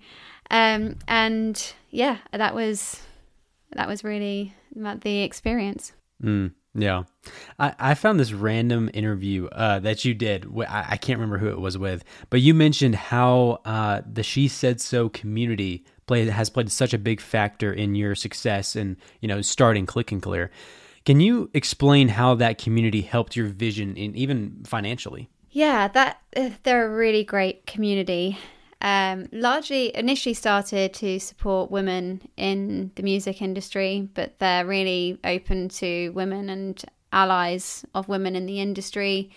um, 0.50 0.96
and 1.08 1.72
yeah, 1.88 2.18
that 2.30 2.54
was 2.54 3.00
that 3.72 3.88
was 3.88 4.04
really 4.04 4.52
the 4.74 5.22
experience. 5.22 5.92
Mm, 6.22 6.52
yeah, 6.74 7.04
I, 7.58 7.74
I 7.78 7.94
found 7.94 8.20
this 8.20 8.34
random 8.34 8.90
interview 8.92 9.46
uh, 9.46 9.78
that 9.78 10.04
you 10.04 10.12
did. 10.12 10.46
I, 10.68 10.88
I 10.90 10.96
can't 10.98 11.18
remember 11.18 11.38
who 11.38 11.48
it 11.48 11.58
was 11.58 11.78
with, 11.78 12.04
but 12.28 12.42
you 12.42 12.52
mentioned 12.52 12.96
how 12.96 13.62
uh, 13.64 14.02
the 14.04 14.22
She 14.22 14.46
Said 14.46 14.82
So 14.82 15.08
community 15.08 15.86
play 16.06 16.26
has 16.26 16.50
played 16.50 16.70
such 16.70 16.92
a 16.92 16.98
big 16.98 17.22
factor 17.22 17.72
in 17.72 17.94
your 17.94 18.14
success 18.14 18.76
and 18.76 18.98
you 19.22 19.28
know 19.28 19.40
starting 19.40 19.86
ClicknClear. 19.86 20.50
Can 21.08 21.20
you 21.20 21.48
explain 21.54 22.08
how 22.08 22.34
that 22.34 22.58
community 22.58 23.00
helped 23.00 23.34
your 23.34 23.46
vision, 23.46 23.96
in 23.96 24.14
even 24.14 24.62
financially? 24.66 25.30
Yeah, 25.50 25.88
that 25.88 26.20
uh, 26.36 26.50
they're 26.64 26.86
a 26.86 26.94
really 26.94 27.24
great 27.24 27.64
community. 27.64 28.36
Um, 28.82 29.26
largely, 29.32 29.96
initially 29.96 30.34
started 30.34 30.92
to 30.92 31.18
support 31.18 31.70
women 31.70 32.28
in 32.36 32.90
the 32.94 33.02
music 33.02 33.40
industry, 33.40 34.06
but 34.12 34.38
they're 34.38 34.66
really 34.66 35.18
open 35.24 35.70
to 35.80 36.10
women 36.10 36.50
and 36.50 36.84
allies 37.10 37.86
of 37.94 38.10
women 38.10 38.36
in 38.36 38.44
the 38.44 38.60
industry. 38.60 39.30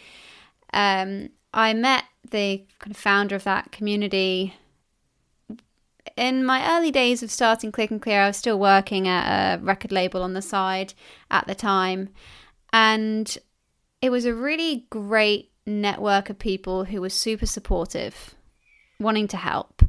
Um, 0.74 1.30
I 1.54 1.74
met 1.74 2.04
the 2.32 2.66
kind 2.80 2.92
of 2.92 2.98
founder 2.98 3.38
of 3.38 3.46
that 3.46 3.72
community 3.72 4.54
in 6.18 6.46
my 6.46 6.78
early 6.78 6.92
days 6.92 7.24
of 7.24 7.32
starting 7.32 7.72
ClicknClear, 7.72 8.24
I 8.24 8.28
was 8.28 8.38
still 8.38 8.60
working 8.60 9.08
at 9.08 9.58
a 9.58 9.62
record 9.62 9.92
label 9.92 10.24
on 10.24 10.34
the 10.34 10.42
side 10.42 10.94
at 11.30 11.48
the 11.48 11.56
time. 11.56 12.10
And 12.74 13.38
it 14.02 14.10
was 14.10 14.26
a 14.26 14.34
really 14.34 14.88
great 14.90 15.52
network 15.66 16.30
of 16.30 16.40
people 16.40 16.86
who 16.86 17.02
were 17.02 17.10
super 17.10 17.46
supportive, 17.46 18.36
wanting 19.00 19.28
to 19.30 19.38
help. 19.38 19.84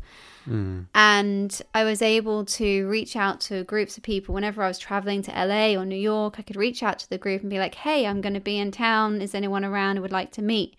Mm. 0.46 0.86
And 0.94 1.62
I 1.72 1.84
was 1.84 2.02
able 2.02 2.44
to 2.44 2.88
reach 2.88 3.16
out 3.16 3.40
to 3.42 3.64
groups 3.64 3.96
of 3.96 4.02
people 4.02 4.34
whenever 4.34 4.62
I 4.62 4.68
was 4.68 4.78
traveling 4.78 5.22
to 5.22 5.30
LA 5.30 5.80
or 5.80 5.84
New 5.84 5.94
York. 5.94 6.36
I 6.38 6.42
could 6.42 6.56
reach 6.56 6.82
out 6.82 6.98
to 7.00 7.08
the 7.08 7.18
group 7.18 7.42
and 7.42 7.50
be 7.50 7.58
like, 7.58 7.76
hey, 7.76 8.06
I'm 8.06 8.20
going 8.20 8.34
to 8.34 8.40
be 8.40 8.58
in 8.58 8.72
town. 8.72 9.22
Is 9.22 9.34
anyone 9.34 9.64
around 9.64 9.96
who 9.96 10.02
would 10.02 10.12
like 10.12 10.32
to 10.32 10.42
meet? 10.42 10.76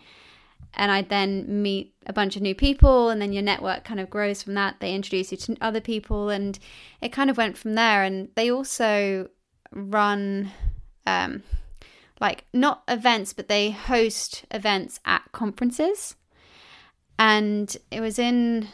And 0.75 0.92
I'd 0.92 1.10
then 1.10 1.62
meet 1.62 1.94
a 2.08 2.13
bunch 2.13 2.36
of 2.36 2.42
new 2.42 2.56
people, 2.56 3.10
and 3.10 3.22
then 3.22 3.34
your 3.34 3.44
network 3.44 3.84
kind 3.84 4.00
of 4.00 4.10
grows 4.10 4.42
from 4.42 4.56
that. 4.56 4.80
They 4.80 4.94
introduce 4.94 5.32
you 5.32 5.38
to 5.38 5.58
other 5.62 5.82
people, 5.82 6.30
and 6.30 6.58
it 7.01 7.10
kind 7.10 7.30
of 7.30 7.38
went 7.38 7.58
from 7.58 7.75
there. 7.75 8.03
And 8.03 8.30
they 8.36 8.50
also 8.50 9.30
run, 9.72 10.51
um, 11.06 11.44
like 12.20 12.46
not 12.53 12.84
events, 12.88 13.34
but 13.34 13.48
they 13.48 13.72
host 13.72 14.46
events 14.51 15.00
at 15.06 15.24
conferences. 15.32 16.15
And 17.20 17.75
it 17.92 18.01
was 18.01 18.18
in 18.18 18.68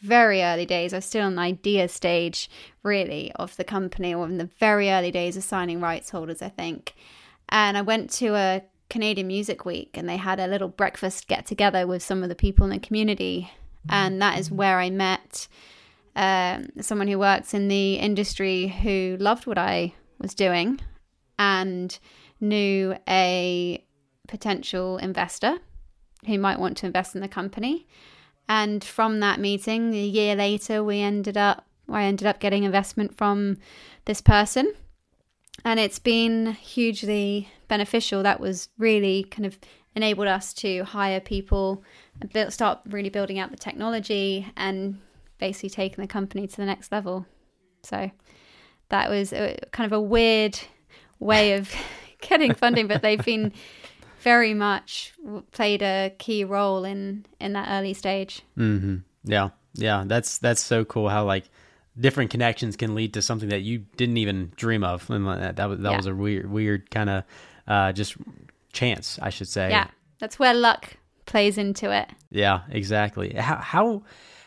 very 0.00 0.42
early 0.42 0.66
days. 0.66 0.92
I 0.92 0.98
was 0.98 1.04
still 1.04 1.26
in 1.26 1.36
the 1.36 1.42
idea 1.42 1.88
stage, 1.88 2.50
really, 2.82 3.32
of 3.36 3.56
the 3.56 3.64
company, 3.64 4.14
or 4.14 4.26
in 4.26 4.38
the 4.38 4.50
very 4.58 4.90
early 4.90 5.10
days 5.10 5.36
of 5.36 5.44
signing 5.44 5.80
rights 5.80 6.10
holders, 6.10 6.42
I 6.42 6.48
think. 6.50 6.94
And 7.48 7.76
I 7.76 7.82
went 7.82 8.10
to 8.12 8.34
a 8.34 8.62
Canadian 8.90 9.26
Music 9.26 9.64
Week 9.64 9.90
and 9.94 10.08
they 10.08 10.16
had 10.16 10.38
a 10.38 10.46
little 10.46 10.68
breakfast 10.68 11.28
get 11.28 11.46
together 11.46 11.86
with 11.86 12.02
some 12.02 12.22
of 12.22 12.28
the 12.28 12.34
people 12.34 12.64
in 12.64 12.70
the 12.70 12.78
community. 12.78 13.50
And 13.88 14.22
that 14.22 14.38
is 14.38 14.50
where 14.50 14.78
I 14.78 14.88
met 14.88 15.46
um, 16.16 16.68
someone 16.80 17.08
who 17.08 17.18
works 17.18 17.54
in 17.54 17.68
the 17.68 17.94
industry 17.94 18.68
who 18.68 19.16
loved 19.20 19.46
what 19.46 19.58
I 19.58 19.94
was 20.18 20.34
doing 20.34 20.80
and 21.38 21.98
knew 22.40 22.96
a 23.08 23.84
potential 24.28 24.98
investor 24.98 25.58
who 26.26 26.38
might 26.38 26.58
want 26.58 26.76
to 26.78 26.86
invest 26.86 27.14
in 27.14 27.20
the 27.20 27.28
company. 27.28 27.86
And 28.48 28.84
from 28.84 29.20
that 29.20 29.40
meeting, 29.40 29.94
a 29.94 30.04
year 30.04 30.36
later, 30.36 30.84
we 30.84 31.00
ended 31.00 31.36
up, 31.36 31.66
I 31.88 32.04
ended 32.04 32.26
up 32.26 32.40
getting 32.40 32.64
investment 32.64 33.16
from 33.16 33.58
this 34.04 34.20
person. 34.20 34.72
And 35.64 35.80
it's 35.80 35.98
been 35.98 36.52
hugely 36.52 37.48
beneficial. 37.68 38.22
That 38.22 38.40
was 38.40 38.68
really 38.78 39.24
kind 39.24 39.46
of 39.46 39.58
enabled 39.94 40.28
us 40.28 40.52
to 40.54 40.84
hire 40.84 41.20
people, 41.20 41.82
build, 42.32 42.52
start 42.52 42.80
really 42.88 43.08
building 43.08 43.38
out 43.38 43.50
the 43.50 43.56
technology, 43.56 44.46
and 44.56 45.00
basically 45.38 45.70
taking 45.70 46.02
the 46.02 46.08
company 46.08 46.46
to 46.46 46.56
the 46.56 46.66
next 46.66 46.92
level. 46.92 47.26
So 47.82 48.10
that 48.88 49.10
was 49.10 49.32
a, 49.32 49.56
kind 49.72 49.86
of 49.90 49.96
a 49.96 50.00
weird 50.00 50.58
way 51.18 51.54
of 51.54 51.72
getting 52.20 52.54
funding, 52.54 52.86
but 52.86 53.02
they've 53.02 53.24
been 53.24 53.52
very 54.20 54.54
much 54.54 55.12
played 55.52 55.82
a 55.82 56.14
key 56.18 56.44
role 56.44 56.84
in 56.84 57.26
in 57.40 57.52
that 57.52 57.68
early 57.70 57.94
stage. 57.94 58.42
Mm-hmm. 58.56 58.96
Yeah, 59.24 59.50
yeah, 59.74 60.04
that's 60.06 60.38
that's 60.38 60.62
so 60.62 60.84
cool. 60.84 61.08
How 61.08 61.24
like 61.24 61.44
different 61.98 62.30
connections 62.30 62.76
can 62.76 62.94
lead 62.94 63.14
to 63.14 63.22
something 63.22 63.48
that 63.48 63.62
you 63.62 63.84
didn't 63.96 64.16
even 64.16 64.52
dream 64.56 64.84
of, 64.84 65.08
and 65.10 65.26
that, 65.26 65.56
that 65.56 65.68
was 65.68 65.78
that 65.80 65.90
yeah. 65.90 65.96
was 65.96 66.06
a 66.06 66.14
weird 66.14 66.50
weird 66.50 66.90
kind 66.90 67.10
of 67.10 67.24
uh, 67.66 67.92
just 67.92 68.16
chance, 68.72 69.18
I 69.22 69.30
should 69.30 69.48
say. 69.48 69.70
Yeah, 69.70 69.88
that's 70.18 70.38
where 70.38 70.54
luck 70.54 70.96
plays 71.26 71.58
into 71.58 71.90
it. 71.90 72.08
Yeah, 72.30 72.62
exactly. 72.70 73.34
How 73.34 73.56
how 73.56 74.02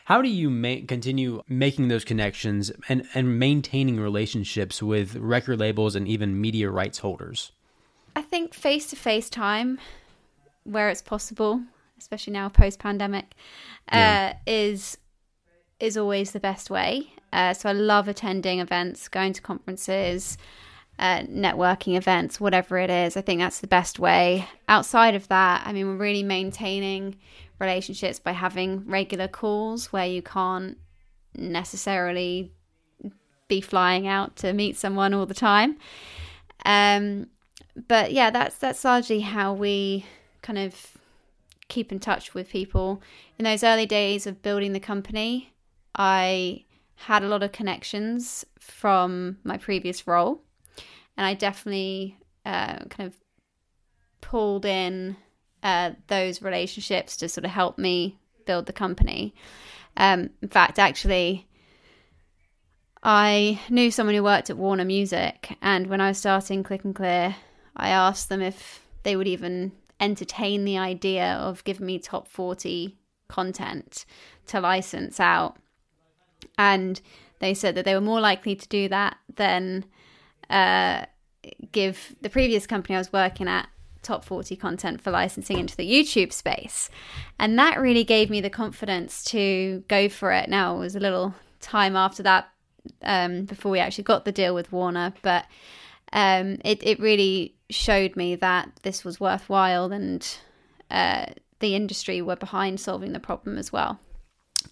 how 0.05 0.21
do 0.21 0.29
you 0.29 0.49
ma- 0.49 0.85
continue 0.87 1.41
making 1.49 1.89
those 1.89 2.05
connections 2.05 2.71
and, 2.87 3.05
and 3.13 3.37
maintaining 3.37 3.99
relationships 3.99 4.81
with 4.81 5.17
record 5.17 5.59
labels 5.59 5.95
and 5.95 6.07
even 6.07 6.39
media 6.39 6.69
rights 6.69 6.99
holders? 6.99 7.51
I 8.15 8.21
think 8.21 8.53
face 8.53 8.87
to 8.91 8.95
face 8.95 9.29
time, 9.29 9.79
where 10.63 10.89
it's 10.89 11.01
possible, 11.01 11.61
especially 11.97 12.31
now 12.31 12.47
post 12.47 12.79
pandemic, 12.79 13.33
yeah. 13.91 14.33
uh, 14.33 14.39
is 14.45 14.97
is 15.79 15.97
always 15.97 16.31
the 16.31 16.39
best 16.39 16.69
way. 16.69 17.11
Uh, 17.33 17.53
so 17.53 17.69
I 17.69 17.73
love 17.73 18.07
attending 18.07 18.59
events, 18.59 19.07
going 19.07 19.33
to 19.33 19.41
conferences, 19.41 20.37
uh, 20.99 21.21
networking 21.21 21.95
events, 21.95 22.39
whatever 22.39 22.77
it 22.77 22.89
is. 22.89 23.15
I 23.15 23.21
think 23.21 23.39
that's 23.39 23.59
the 23.59 23.67
best 23.67 23.99
way. 23.99 24.47
Outside 24.67 25.15
of 25.15 25.27
that, 25.27 25.63
I 25.65 25.73
mean, 25.73 25.87
we're 25.87 25.97
really 25.97 26.23
maintaining 26.23 27.17
relationships 27.59 28.19
by 28.19 28.31
having 28.31 28.85
regular 28.87 29.27
calls 29.27 29.91
where 29.91 30.05
you 30.05 30.21
can't 30.21 30.77
necessarily 31.35 32.51
be 33.47 33.61
flying 33.61 34.07
out 34.07 34.35
to 34.37 34.53
meet 34.53 34.77
someone 34.77 35.13
all 35.13 35.25
the 35.25 35.33
time. 35.33 35.77
Um, 36.65 37.27
but 37.87 38.11
yeah, 38.11 38.29
that's 38.31 38.57
that's 38.57 38.83
largely 38.83 39.21
how 39.21 39.53
we 39.53 40.05
kind 40.41 40.57
of 40.57 40.97
keep 41.67 41.91
in 41.91 41.99
touch 41.99 42.33
with 42.33 42.49
people. 42.49 43.01
In 43.37 43.45
those 43.45 43.63
early 43.63 43.85
days 43.85 44.25
of 44.25 44.41
building 44.41 44.73
the 44.73 44.79
company, 44.79 45.53
I 45.95 46.63
had 46.97 47.23
a 47.23 47.27
lot 47.27 47.43
of 47.43 47.51
connections 47.51 48.45
from 48.59 49.37
my 49.43 49.57
previous 49.57 50.07
role, 50.07 50.41
and 51.15 51.25
I 51.25 51.33
definitely 51.33 52.17
uh, 52.45 52.79
kind 52.89 53.07
of 53.07 53.15
pulled 54.21 54.65
in 54.65 55.15
uh, 55.63 55.91
those 56.07 56.41
relationships 56.41 57.17
to 57.17 57.29
sort 57.29 57.45
of 57.45 57.51
help 57.51 57.77
me 57.77 58.19
build 58.45 58.65
the 58.65 58.73
company. 58.73 59.33
Um, 59.95 60.31
in 60.41 60.49
fact, 60.49 60.79
actually, 60.79 61.47
I 63.03 63.59
knew 63.69 63.91
someone 63.91 64.15
who 64.15 64.23
worked 64.23 64.49
at 64.49 64.57
Warner 64.57 64.85
Music, 64.85 65.57
and 65.61 65.87
when 65.87 66.01
I 66.01 66.09
was 66.09 66.17
starting 66.17 66.63
ClicknClear, 66.63 67.35
I 67.75 67.89
asked 67.89 68.29
them 68.29 68.41
if 68.41 68.81
they 69.03 69.15
would 69.15 69.27
even 69.27 69.71
entertain 69.99 70.65
the 70.65 70.77
idea 70.77 71.33
of 71.33 71.63
giving 71.63 71.85
me 71.85 71.99
top 71.99 72.27
40 72.27 72.97
content 73.27 74.05
to 74.47 74.59
license 74.59 75.19
out. 75.19 75.57
And 76.57 76.99
they 77.39 77.53
said 77.53 77.75
that 77.75 77.85
they 77.85 77.93
were 77.93 78.01
more 78.01 78.19
likely 78.19 78.55
to 78.55 78.67
do 78.67 78.89
that 78.89 79.17
than 79.35 79.85
uh, 80.49 81.05
give 81.71 82.15
the 82.21 82.29
previous 82.29 82.65
company 82.65 82.95
I 82.95 82.99
was 82.99 83.13
working 83.13 83.47
at 83.47 83.69
top 84.01 84.23
40 84.23 84.55
content 84.55 85.01
for 85.01 85.11
licensing 85.11 85.59
into 85.59 85.75
the 85.75 85.89
YouTube 85.89 86.31
space. 86.31 86.89
And 87.37 87.59
that 87.59 87.79
really 87.79 88.03
gave 88.03 88.29
me 88.29 88.41
the 88.41 88.49
confidence 88.49 89.23
to 89.25 89.83
go 89.87 90.09
for 90.09 90.31
it. 90.31 90.49
Now, 90.49 90.75
it 90.75 90.79
was 90.79 90.95
a 90.95 90.99
little 90.99 91.35
time 91.59 91.95
after 91.95 92.23
that 92.23 92.49
um, 93.01 93.45
before 93.45 93.71
we 93.71 93.79
actually 93.79 94.05
got 94.05 94.25
the 94.25 94.31
deal 94.31 94.55
with 94.55 94.71
Warner, 94.71 95.13
but 95.21 95.45
um, 96.13 96.59
it, 96.63 96.81
it 96.83 96.99
really 96.99 97.55
showed 97.69 98.15
me 98.15 98.35
that 98.35 98.71
this 98.83 99.03
was 99.03 99.19
worthwhile 99.19 99.91
and 99.91 100.37
uh, 100.89 101.25
the 101.59 101.75
industry 101.75 102.21
were 102.21 102.37
behind 102.37 102.79
solving 102.79 103.11
the 103.11 103.19
problem 103.19 103.57
as 103.57 103.73
well. 103.73 103.99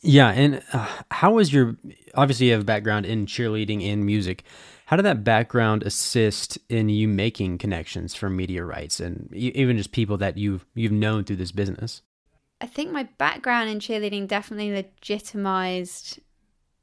Yeah. 0.02 0.30
And 0.30 0.62
uh, 0.74 0.88
how 1.12 1.34
was 1.34 1.54
your, 1.54 1.78
obviously, 2.14 2.48
you 2.48 2.54
have 2.54 2.62
a 2.62 2.66
background 2.66 3.06
in 3.06 3.25
cheerleading 3.25 3.84
and 3.92 4.06
music. 4.06 4.44
How 4.88 4.96
did 4.96 5.04
that 5.04 5.24
background 5.24 5.84
assist 5.84 6.60
in 6.70 6.90
you 6.90 7.08
making 7.08 7.58
connections 7.58 8.14
for 8.14 8.30
media 8.30 8.64
rights 8.64 9.00
and 9.00 9.34
even 9.34 9.78
just 9.78 9.92
people 9.92 10.18
that 10.18 10.38
you've 10.38 10.64
you've 10.75 10.92
known 10.92 11.24
through 11.24 11.38
this 11.38 11.52
business? 11.52 12.04
I 12.62 12.68
think 12.68 12.92
my 12.92 13.04
background 13.18 13.70
in 13.70 13.80
cheerleading 13.80 14.28
definitely 14.28 14.72
legitimized 14.72 16.20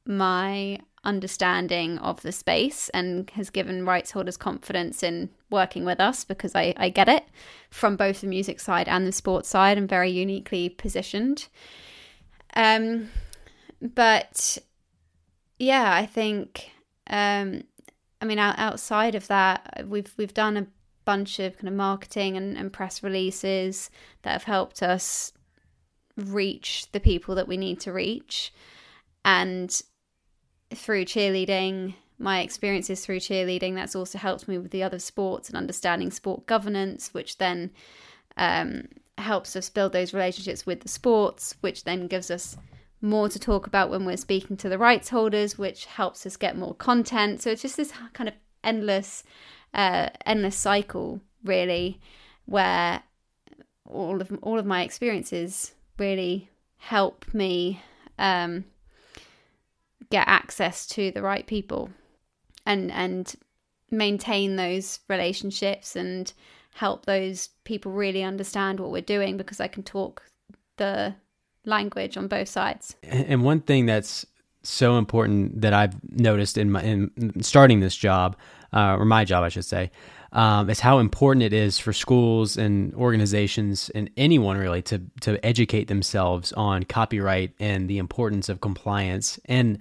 my 0.05 0.81
understanding 1.05 1.99
of 1.99 2.23
the 2.23 2.33
space 2.33 2.89
and 2.91 3.29
has 3.31 3.51
given 3.51 3.85
rights 3.85 4.13
holders 4.13 4.37
confidence 4.37 5.03
in 5.03 5.31
working 5.51 5.85
with 5.85 6.01
us 6.01 6.25
because 6.25 6.55
I, 6.55 6.75
I 6.77 6.89
get 6.89 7.09
it 7.09 7.25
from 7.71 7.97
both 7.97 8.21
the 8.21 8.27
music 8.27 8.61
side 8.61 8.89
and 8.89 9.07
the 9.07 9.13
sports 9.13 9.49
side. 9.49 9.79
I'm 9.79 9.89
very 9.89 10.11
uniquely 10.11 10.69
positioned. 10.69 11.49
Um, 12.55 13.11
but 13.81 14.59
yeah, 15.59 15.95
I 15.95 16.07
think 16.07 16.71
um, 17.09 17.65
I 18.21 18.25
mean, 18.25 18.39
outside 18.39 19.15
of 19.15 19.27
that, 19.27 19.85
we've 19.87 20.13
we've 20.17 20.35
done 20.35 20.57
a 20.57 20.67
bunch 21.05 21.41
of 21.41 21.57
kind 21.57 21.69
of 21.69 21.75
marketing 21.75 22.37
and, 22.37 22.57
and 22.57 22.73
press 22.73 23.03
releases 23.03 23.91
that 24.23 24.33
have 24.33 24.45
helped 24.45 24.83
us 24.83 25.33
reach 26.17 26.87
the 26.93 27.01
people 27.01 27.35
that 27.35 27.49
we 27.49 27.57
need 27.57 27.81
to 27.81 27.93
reach, 27.93 28.53
and 29.25 29.83
through 30.71 31.05
cheerleading, 31.05 31.95
my 32.19 32.41
experiences 32.41 33.05
through 33.05 33.19
cheerleading, 33.19 33.75
that's 33.75 33.97
also 33.97 34.19
helped 34.19 34.47
me 34.47 34.57
with 34.59 34.71
the 34.71 34.83
other 34.83 34.99
sports 34.99 35.49
and 35.49 35.57
understanding 35.57 36.11
sport 36.11 36.47
governance, 36.47 37.13
which 37.13 37.39
then 37.39 37.71
um, 38.37 38.87
helps 39.19 39.55
us 39.57 39.71
build 39.71 39.93
those 39.93 40.15
relationships 40.15 40.67
with 40.67 40.81
the 40.81 40.89
sports, 40.89 41.55
which 41.61 41.85
then 41.85 42.07
gives 42.07 42.31
us 42.31 42.57
more 43.01 43.29
to 43.29 43.39
talk 43.39 43.67
about 43.67 43.91
when 43.91 44.05
we're 44.05 44.17
speaking 44.17 44.57
to 44.57 44.69
the 44.69 44.79
rights 44.79 45.09
holders, 45.09 45.59
which 45.59 45.87
helps 45.87 46.25
us 46.25 46.37
get 46.37 46.57
more 46.57 46.75
content. 46.75 47.43
So 47.43 47.51
it's 47.51 47.63
just 47.63 47.77
this 47.77 47.93
kind 48.13 48.29
of 48.29 48.35
endless, 48.63 49.25
uh, 49.75 50.09
endless 50.25 50.57
cycle, 50.57 51.21
really, 51.45 52.01
where 52.47 53.03
all 53.87 54.21
of 54.21 54.33
all 54.43 54.59
of 54.59 54.67
my 54.67 54.83
experiences 54.83 55.75
really 55.99 56.49
help 56.79 57.27
me 57.35 57.83
um, 58.19 58.65
get 60.11 60.27
access 60.27 60.87
to 60.87 61.11
the 61.11 61.23
right 61.23 61.47
people 61.47 61.91
and 62.65 62.91
and 62.93 63.35
maintain 63.91 64.57
those 64.57 65.01
relationships 65.09 65.97
and 65.97 66.33
help 66.75 67.07
those 67.07 67.51
people 67.65 67.93
really 67.93 68.23
understand 68.23 68.81
what 68.81 68.91
we're 68.91 69.03
doing 69.03 69.37
because 69.37 69.61
I 69.61 69.69
can 69.69 69.83
talk 69.83 70.23
the 70.79 71.15
language 71.65 72.17
on 72.17 72.29
both 72.29 72.49
sides. 72.49 72.97
And 73.03 73.43
one 73.43 73.61
thing 73.61 73.87
that's 73.87 74.27
so 74.63 74.97
important 74.97 75.61
that 75.61 75.73
I've 75.73 75.95
noticed 76.11 76.57
in 76.57 76.71
my 76.71 76.83
in 76.83 77.43
starting 77.43 77.81
this 77.81 77.97
job, 77.97 78.37
uh, 78.73 78.97
or 78.97 79.05
my 79.05 79.25
job, 79.25 79.45
I 79.45 79.49
should 79.49 79.65
say, 79.65 79.91
um, 80.33 80.71
is 80.71 80.81
how 80.81 80.99
important 80.99 81.43
it 81.43 81.53
is 81.53 81.79
for 81.79 81.93
schools 81.93 82.57
and 82.57 82.95
organizations 82.95 83.91
and 83.91 84.11
anyone 84.17 84.57
really 84.57 84.83
to 84.83 85.03
to 85.21 85.45
educate 85.45 85.89
themselves 85.89 86.53
on 86.53 86.85
copyright 86.85 87.53
and 87.61 87.89
the 87.89 87.99
importance 87.99 88.49
of 88.49 88.61
compliance. 88.61 89.39
And 89.47 89.79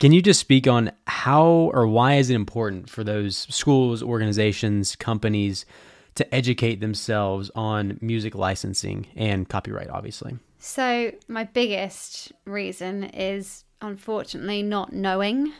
can 0.00 0.12
you 0.12 0.20
just 0.20 0.40
speak 0.40 0.66
on 0.66 0.90
how 1.06 1.70
or 1.72 1.86
why 1.86 2.14
is 2.14 2.30
it 2.30 2.34
important 2.34 2.90
for 2.90 3.04
those 3.04 3.36
schools, 3.50 4.02
organizations, 4.02 4.96
companies 4.96 5.64
to 6.14 6.34
educate 6.34 6.80
themselves 6.80 7.50
on 7.54 7.98
music 8.00 8.34
licensing 8.34 9.06
and 9.16 9.48
copyright, 9.48 9.88
obviously? 9.88 10.38
So, 10.58 11.12
my 11.28 11.44
biggest 11.44 12.32
reason 12.44 13.04
is 13.04 13.64
unfortunately 13.80 14.62
not 14.62 14.92
knowing 14.92 15.52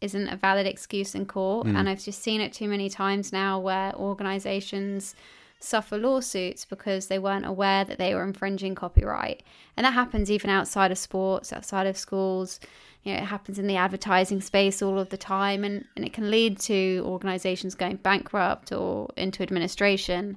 isn't 0.00 0.28
a 0.28 0.36
valid 0.36 0.66
excuse 0.66 1.14
in 1.14 1.26
court. 1.26 1.66
Mm. 1.66 1.76
And 1.76 1.88
I've 1.88 2.02
just 2.02 2.22
seen 2.22 2.40
it 2.40 2.52
too 2.52 2.68
many 2.68 2.88
times 2.88 3.32
now 3.32 3.58
where 3.58 3.94
organizations 3.94 5.14
suffer 5.60 5.98
lawsuits 5.98 6.64
because 6.64 7.08
they 7.08 7.18
weren't 7.18 7.46
aware 7.46 7.84
that 7.84 7.98
they 7.98 8.14
were 8.14 8.22
infringing 8.22 8.74
copyright. 8.74 9.42
And 9.76 9.84
that 9.84 9.92
happens 9.92 10.30
even 10.30 10.50
outside 10.50 10.90
of 10.90 10.98
sports, 10.98 11.52
outside 11.52 11.86
of 11.86 11.96
schools. 11.96 12.60
You 13.02 13.12
know, 13.12 13.18
it 13.20 13.26
happens 13.26 13.58
in 13.58 13.66
the 13.66 13.76
advertising 13.76 14.40
space 14.40 14.82
all 14.82 14.98
of 14.98 15.08
the 15.10 15.16
time, 15.16 15.64
and, 15.64 15.84
and 15.96 16.04
it 16.04 16.12
can 16.12 16.30
lead 16.30 16.58
to 16.60 17.02
organizations 17.04 17.74
going 17.74 17.96
bankrupt 17.96 18.72
or 18.72 19.08
into 19.16 19.42
administration. 19.42 20.36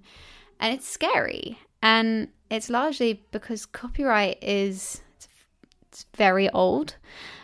And 0.60 0.74
it's 0.74 0.88
scary. 0.88 1.60
And 1.82 2.30
it's 2.50 2.70
largely 2.70 3.24
because 3.32 3.66
copyright 3.66 4.38
is 4.42 5.02
it's 5.92 6.06
very 6.16 6.50
old, 6.50 6.96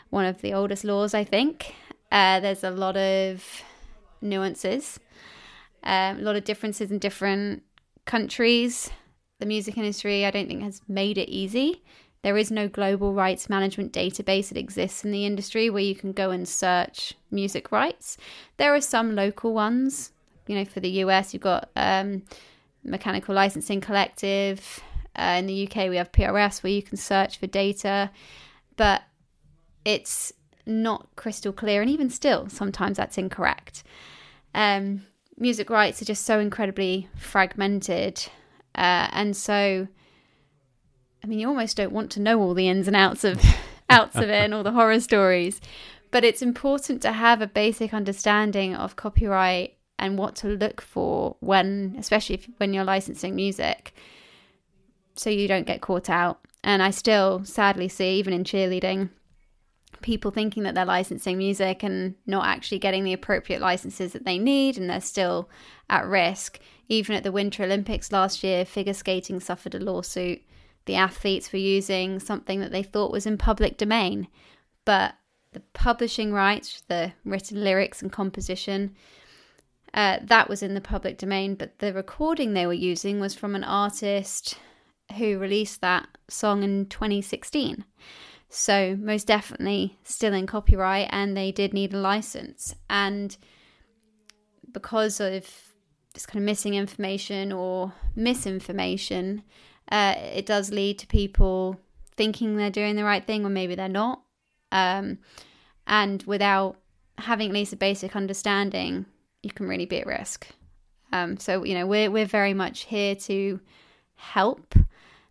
one 0.09 0.25
of 0.25 0.41
the 0.41 0.53
oldest 0.53 0.83
laws, 0.83 1.13
I 1.13 1.23
think. 1.23 1.75
Uh, 2.11 2.39
there's 2.39 2.63
a 2.63 2.71
lot 2.71 2.95
of 2.95 3.43
nuances, 4.21 4.99
um, 5.83 6.19
a 6.19 6.21
lot 6.21 6.35
of 6.35 6.43
differences 6.43 6.91
in 6.91 6.99
different 6.99 7.63
countries. 8.05 8.89
The 9.39 9.45
music 9.45 9.77
industry, 9.77 10.25
I 10.25 10.31
don't 10.31 10.47
think, 10.47 10.63
has 10.63 10.81
made 10.87 11.17
it 11.17 11.29
easy. 11.29 11.83
There 12.23 12.37
is 12.37 12.51
no 12.51 12.67
global 12.67 13.13
rights 13.13 13.49
management 13.49 13.93
database 13.93 14.49
that 14.49 14.57
exists 14.57 15.05
in 15.05 15.11
the 15.11 15.25
industry 15.25 15.69
where 15.69 15.83
you 15.83 15.95
can 15.95 16.11
go 16.11 16.31
and 16.31 16.47
search 16.47 17.13
music 17.31 17.71
rights. 17.71 18.17
There 18.57 18.73
are 18.73 18.81
some 18.81 19.15
local 19.15 19.53
ones. 19.53 20.11
You 20.47 20.55
know, 20.55 20.65
for 20.65 20.79
the 20.79 20.89
US, 21.03 21.33
you've 21.33 21.43
got 21.43 21.69
um, 21.75 22.23
Mechanical 22.83 23.35
Licensing 23.35 23.81
Collective. 23.81 24.81
Uh, 25.15 25.35
in 25.39 25.47
the 25.47 25.67
UK, 25.67 25.89
we 25.89 25.97
have 25.97 26.11
PRS 26.11 26.63
where 26.63 26.71
you 26.71 26.81
can 26.81 26.97
search 26.97 27.37
for 27.37 27.47
data, 27.47 28.11
but 28.75 29.03
it's 29.85 30.33
not 30.65 31.07
crystal 31.15 31.53
clear. 31.53 31.81
And 31.81 31.89
even 31.89 32.09
still, 32.09 32.49
sometimes 32.49 32.97
that's 32.97 33.17
incorrect. 33.17 33.83
Um, 34.53 35.03
music 35.37 35.69
rights 35.69 36.01
are 36.01 36.05
just 36.05 36.25
so 36.25 36.39
incredibly 36.39 37.07
fragmented. 37.15 38.27
Uh, 38.75 39.07
and 39.11 39.35
so, 39.35 39.87
I 41.23 41.27
mean, 41.27 41.39
you 41.39 41.47
almost 41.47 41.77
don't 41.77 41.91
want 41.91 42.11
to 42.11 42.19
know 42.19 42.39
all 42.39 42.53
the 42.53 42.67
ins 42.67 42.87
and 42.87 42.95
outs 42.95 43.23
of 43.23 43.41
outs 43.89 44.15
of 44.15 44.23
it 44.23 44.43
and 44.43 44.53
all 44.53 44.63
the 44.63 44.71
horror 44.71 44.99
stories. 44.99 45.61
But 46.11 46.23
it's 46.23 46.41
important 46.41 47.01
to 47.01 47.11
have 47.11 47.41
a 47.41 47.47
basic 47.47 47.93
understanding 47.93 48.75
of 48.75 48.95
copyright 48.95 49.77
and 49.99 50.17
what 50.17 50.35
to 50.37 50.47
look 50.47 50.81
for 50.81 51.35
when, 51.39 51.95
especially 51.97 52.35
if, 52.35 52.49
when 52.57 52.73
you're 52.73 52.83
licensing 52.83 53.35
music, 53.35 53.93
so 55.15 55.29
you 55.29 55.47
don't 55.47 55.67
get 55.67 55.81
caught 55.81 56.09
out. 56.09 56.39
And 56.63 56.81
I 56.81 56.91
still 56.91 57.43
sadly 57.45 57.87
see, 57.87 58.19
even 58.19 58.33
in 58.33 58.43
cheerleading, 58.43 59.09
people 60.01 60.31
thinking 60.31 60.63
that 60.63 60.75
they're 60.75 60.85
licensing 60.85 61.37
music 61.37 61.83
and 61.83 62.15
not 62.25 62.45
actually 62.45 62.79
getting 62.79 63.03
the 63.03 63.13
appropriate 63.13 63.61
licenses 63.61 64.13
that 64.13 64.25
they 64.25 64.37
need, 64.37 64.77
and 64.77 64.89
they're 64.89 65.01
still 65.01 65.49
at 65.89 66.05
risk. 66.05 66.59
Even 66.89 67.15
at 67.15 67.23
the 67.23 67.31
Winter 67.31 67.63
Olympics 67.63 68.11
last 68.11 68.43
year, 68.43 68.65
figure 68.65 68.93
skating 68.93 69.39
suffered 69.39 69.75
a 69.75 69.79
lawsuit. 69.79 70.41
The 70.85 70.95
athletes 70.95 71.51
were 71.51 71.59
using 71.59 72.19
something 72.19 72.59
that 72.61 72.71
they 72.71 72.83
thought 72.83 73.11
was 73.11 73.25
in 73.25 73.37
public 73.37 73.77
domain, 73.77 74.27
but 74.85 75.15
the 75.51 75.59
publishing 75.73 76.31
rights, 76.31 76.83
the 76.87 77.13
written 77.25 77.63
lyrics 77.63 78.01
and 78.01 78.11
composition, 78.11 78.95
uh, 79.93 80.19
that 80.21 80.49
was 80.49 80.61
in 80.61 80.73
the 80.73 80.81
public 80.81 81.17
domain. 81.17 81.55
But 81.55 81.79
the 81.79 81.93
recording 81.93 82.53
they 82.53 82.67
were 82.67 82.73
using 82.73 83.19
was 83.19 83.35
from 83.35 83.55
an 83.55 83.63
artist 83.63 84.57
who 85.17 85.39
released 85.39 85.81
that 85.81 86.07
song 86.29 86.63
in 86.63 86.85
2016. 86.87 87.83
So, 88.49 88.95
most 88.99 89.27
definitely 89.27 89.97
still 90.03 90.33
in 90.33 90.47
copyright, 90.47 91.09
and 91.11 91.35
they 91.35 91.51
did 91.51 91.73
need 91.73 91.93
a 91.93 91.97
license. 91.97 92.75
And 92.89 93.35
because 94.71 95.19
of 95.19 95.45
this 96.13 96.25
kind 96.25 96.41
of 96.41 96.45
missing 96.45 96.73
information 96.73 97.51
or 97.51 97.93
misinformation, 98.15 99.43
uh, 99.91 100.15
it 100.17 100.45
does 100.45 100.71
lead 100.71 100.99
to 100.99 101.07
people 101.07 101.79
thinking 102.15 102.55
they're 102.55 102.69
doing 102.69 102.95
the 102.95 103.03
right 103.03 103.25
thing, 103.25 103.45
or 103.45 103.49
maybe 103.49 103.75
they're 103.75 103.89
not. 103.89 104.21
Um, 104.71 105.19
and 105.85 106.23
without 106.23 106.77
having 107.17 107.49
at 107.49 107.53
least 107.53 107.73
a 107.73 107.77
basic 107.77 108.15
understanding, 108.15 109.05
you 109.43 109.51
can 109.51 109.67
really 109.67 109.85
be 109.85 109.99
at 109.99 110.07
risk. 110.07 110.47
Um, 111.11 111.37
so 111.37 111.63
you 111.63 111.73
know, 111.73 111.85
we're 111.85 112.11
we're 112.11 112.25
very 112.25 112.53
much 112.53 112.85
here 112.85 113.15
to 113.15 113.59
help 114.15 114.73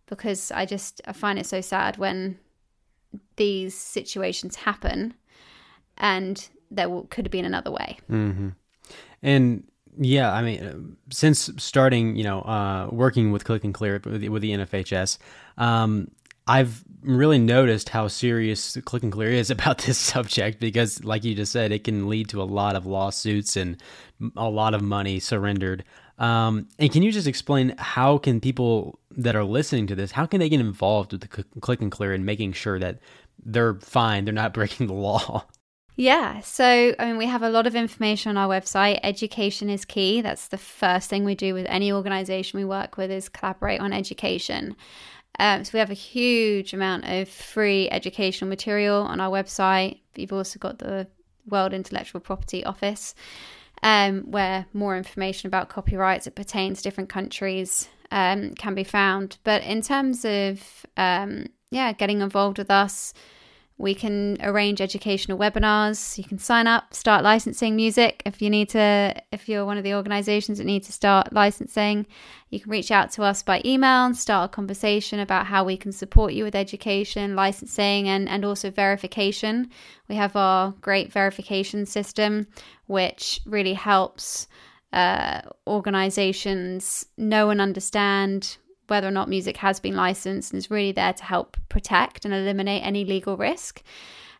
because 0.07 0.51
I 0.51 0.65
just 0.65 1.01
I 1.05 1.13
find 1.13 1.37
it 1.37 1.45
so 1.45 1.61
sad 1.61 1.97
when 1.97 2.39
these 3.35 3.75
situations 3.75 4.55
happen 4.55 5.13
and 5.97 6.49
there 6.69 6.89
could 7.09 7.25
have 7.25 7.31
been 7.31 7.45
another 7.45 7.71
way. 7.71 7.97
Mm-hmm. 8.09 8.49
And 9.23 9.63
yeah, 9.99 10.31
I 10.31 10.41
mean, 10.41 10.97
since 11.11 11.49
starting, 11.57 12.15
you 12.15 12.23
know, 12.23 12.41
uh, 12.41 12.89
working 12.91 13.31
with 13.31 13.43
ClicknClear 13.43 14.05
with 14.05 14.21
the, 14.21 14.29
with 14.29 14.41
the 14.41 14.51
NFHS, 14.51 15.17
um, 15.57 16.11
I've 16.47 16.83
really 17.01 17.39
noticed 17.39 17.89
how 17.89 18.07
serious 18.07 18.77
ClicknClear 18.77 19.31
is 19.31 19.49
about 19.51 19.79
this 19.79 19.97
subject 19.97 20.59
because, 20.59 21.03
like 21.03 21.23
you 21.23 21.35
just 21.35 21.51
said, 21.51 21.71
it 21.71 21.83
can 21.83 22.07
lead 22.07 22.29
to 22.29 22.41
a 22.41 22.45
lot 22.45 22.75
of 22.75 22.85
lawsuits 22.85 23.55
and 23.55 23.81
a 24.35 24.49
lot 24.49 24.73
of 24.73 24.81
money 24.81 25.19
surrendered. 25.19 25.83
Um, 26.19 26.67
and 26.79 26.91
can 26.91 27.03
you 27.03 27.11
just 27.11 27.27
explain 27.27 27.75
how 27.77 28.17
can 28.17 28.39
people 28.39 28.99
that 29.17 29.35
are 29.35 29.43
listening 29.43 29.87
to 29.87 29.95
this, 29.95 30.11
how 30.11 30.25
can 30.25 30.39
they 30.39 30.49
get 30.49 30.59
involved 30.59 31.11
with 31.11 31.21
the 31.21 31.27
ClicknClear 31.27 32.13
and 32.13 32.25
making 32.25 32.53
sure 32.53 32.79
that 32.79 32.99
they're 33.43 33.75
fine, 33.75 34.25
they're 34.25 34.33
not 34.33 34.53
breaking 34.53 34.87
the 34.87 34.93
law? 34.93 35.45
Yeah, 35.99 36.41
so 36.41 36.93
I 36.99 37.05
mean, 37.05 37.17
we 37.17 37.25
have 37.25 37.41
a 37.41 37.49
lot 37.49 37.65
of 37.65 37.75
information 37.75 38.29
on 38.29 38.37
our 38.37 38.47
website. 38.47 38.99
Education 39.01 39.67
is 39.67 39.83
key. 39.83 40.21
That's 40.21 40.49
the 40.49 40.57
first 40.57 41.09
thing 41.09 41.25
we 41.25 41.33
do 41.33 41.55
with 41.55 41.65
any 41.67 41.91
organization 41.91 42.59
we 42.59 42.65
work 42.65 42.97
with 42.97 43.09
is 43.09 43.29
collaborate 43.29 43.81
on 43.81 43.93
education. 43.93 44.75
Um, 45.39 45.63
so 45.63 45.71
we 45.73 45.79
have 45.79 45.89
a 45.89 45.95
huge 45.95 46.73
amount 46.73 47.05
of 47.05 47.27
free 47.27 47.89
educational 47.89 48.47
material 48.47 49.01
on 49.01 49.19
our 49.19 49.31
website. 49.31 50.01
We've 50.15 50.31
also 50.31 50.59
got 50.59 50.77
the 50.77 51.07
World 51.47 51.73
Intellectual 51.73 52.21
Property 52.21 52.63
Office, 52.63 53.15
um, 53.81 54.21
where 54.29 54.67
more 54.73 54.97
information 54.97 55.47
about 55.47 55.69
copyrights 55.69 56.27
it 56.27 56.35
pertains 56.35 56.79
to 56.79 56.83
different 56.83 57.09
countries 57.09 57.89
um, 58.11 58.53
can 58.55 58.75
be 58.75 58.83
found. 58.83 59.37
But 59.43 59.63
in 59.63 59.81
terms 59.81 60.25
of 60.25 60.85
um, 60.97 61.47
yeah, 61.71 61.91
getting 61.91 62.21
involved 62.21 62.57
with 62.57 62.71
us, 62.71 63.13
we 63.79 63.93
can 63.93 64.37
arrange 64.41 64.81
educational 64.81 65.37
webinars. 65.37 66.17
You 66.17 66.23
can 66.23 66.39
sign 66.39 66.65
up, 66.65 66.95
start 66.95 67.23
licensing 67.23 67.75
music 67.75 68.23
if 68.25 68.41
you 68.41 68.49
need 68.49 68.69
to. 68.69 69.13
If 69.31 69.47
you're 69.47 69.65
one 69.65 69.77
of 69.77 69.83
the 69.83 69.93
organizations 69.93 70.57
that 70.57 70.63
need 70.63 70.83
to 70.85 70.91
start 70.91 71.31
licensing, 71.31 72.07
you 72.49 72.59
can 72.59 72.71
reach 72.71 72.89
out 72.89 73.11
to 73.11 73.23
us 73.23 73.43
by 73.43 73.61
email 73.63 74.05
and 74.05 74.17
start 74.17 74.49
a 74.49 74.53
conversation 74.53 75.19
about 75.19 75.45
how 75.45 75.63
we 75.63 75.77
can 75.77 75.91
support 75.91 76.33
you 76.33 76.43
with 76.43 76.55
education, 76.55 77.35
licensing, 77.35 78.09
and, 78.09 78.27
and 78.27 78.43
also 78.43 78.71
verification. 78.71 79.69
We 80.07 80.15
have 80.15 80.35
our 80.35 80.71
great 80.81 81.11
verification 81.11 81.85
system, 81.85 82.47
which 82.87 83.41
really 83.45 83.73
helps 83.73 84.47
uh, 84.93 85.41
organizations 85.65 87.05
know 87.17 87.49
and 87.49 87.61
understand 87.61 88.57
whether 88.87 89.07
or 89.07 89.11
not 89.11 89.29
music 89.29 89.57
has 89.57 89.79
been 89.79 89.95
licensed 89.95 90.51
and 90.51 90.57
is 90.57 90.71
really 90.71 90.91
there 90.91 91.13
to 91.13 91.23
help 91.23 91.57
protect 91.69 92.25
and 92.25 92.33
eliminate 92.33 92.83
any 92.85 93.03
legal 93.03 93.35
risk. 93.37 93.83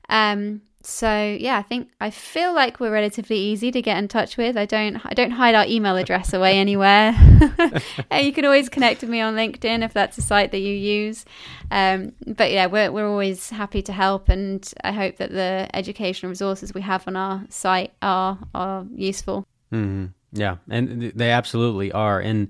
Um, 0.10 0.62
so 0.82 1.36
yeah, 1.38 1.58
I 1.58 1.64
think 1.64 1.90
I 2.00 2.10
feel 2.12 2.54
like 2.54 2.80
we're 2.80 2.94
relatively 2.94 3.36
easy 3.38 3.72
to 3.72 3.82
get 3.82 3.98
in 3.98 4.08
touch 4.08 4.38
with. 4.38 4.56
I 4.56 4.66
don't 4.66 5.06
I 5.06 5.14
don't 5.14 5.32
hide 5.32 5.54
our 5.54 5.66
email 5.66 5.98
address 5.98 6.32
away 6.32 6.58
anywhere. 6.60 7.12
you 8.22 8.32
can 8.32 8.46
always 8.46 8.70
connect 8.70 9.02
with 9.02 9.10
me 9.10 9.20
on 9.20 9.36
LinkedIn 9.36 9.84
if 9.84 9.92
that's 9.94 10.18
a 10.18 10.22
site 10.22 10.52
that 10.52 10.60
you 10.60 10.74
use. 10.74 11.26
Um, 11.72 12.14
but 12.26 12.52
yeah, 12.52 12.68
we're 12.68 12.90
we're 12.90 13.10
always 13.10 13.50
happy 13.50 13.82
to 13.82 13.92
help, 13.92 14.30
and 14.30 14.66
I 14.82 14.94
hope 14.94 15.18
that 15.18 15.32
the 15.32 15.68
educational 15.74 16.30
resources 16.30 16.74
we 16.74 16.82
have 16.82 17.06
on 17.06 17.18
our 17.18 17.44
site 17.50 17.92
are 18.02 18.40
are 18.56 18.86
useful. 18.96 19.46
Mm-hmm. 19.74 20.06
Yeah, 20.32 20.58
and 20.70 21.12
they 21.16 21.32
absolutely 21.32 21.92
are. 21.92 22.20
And 22.20 22.50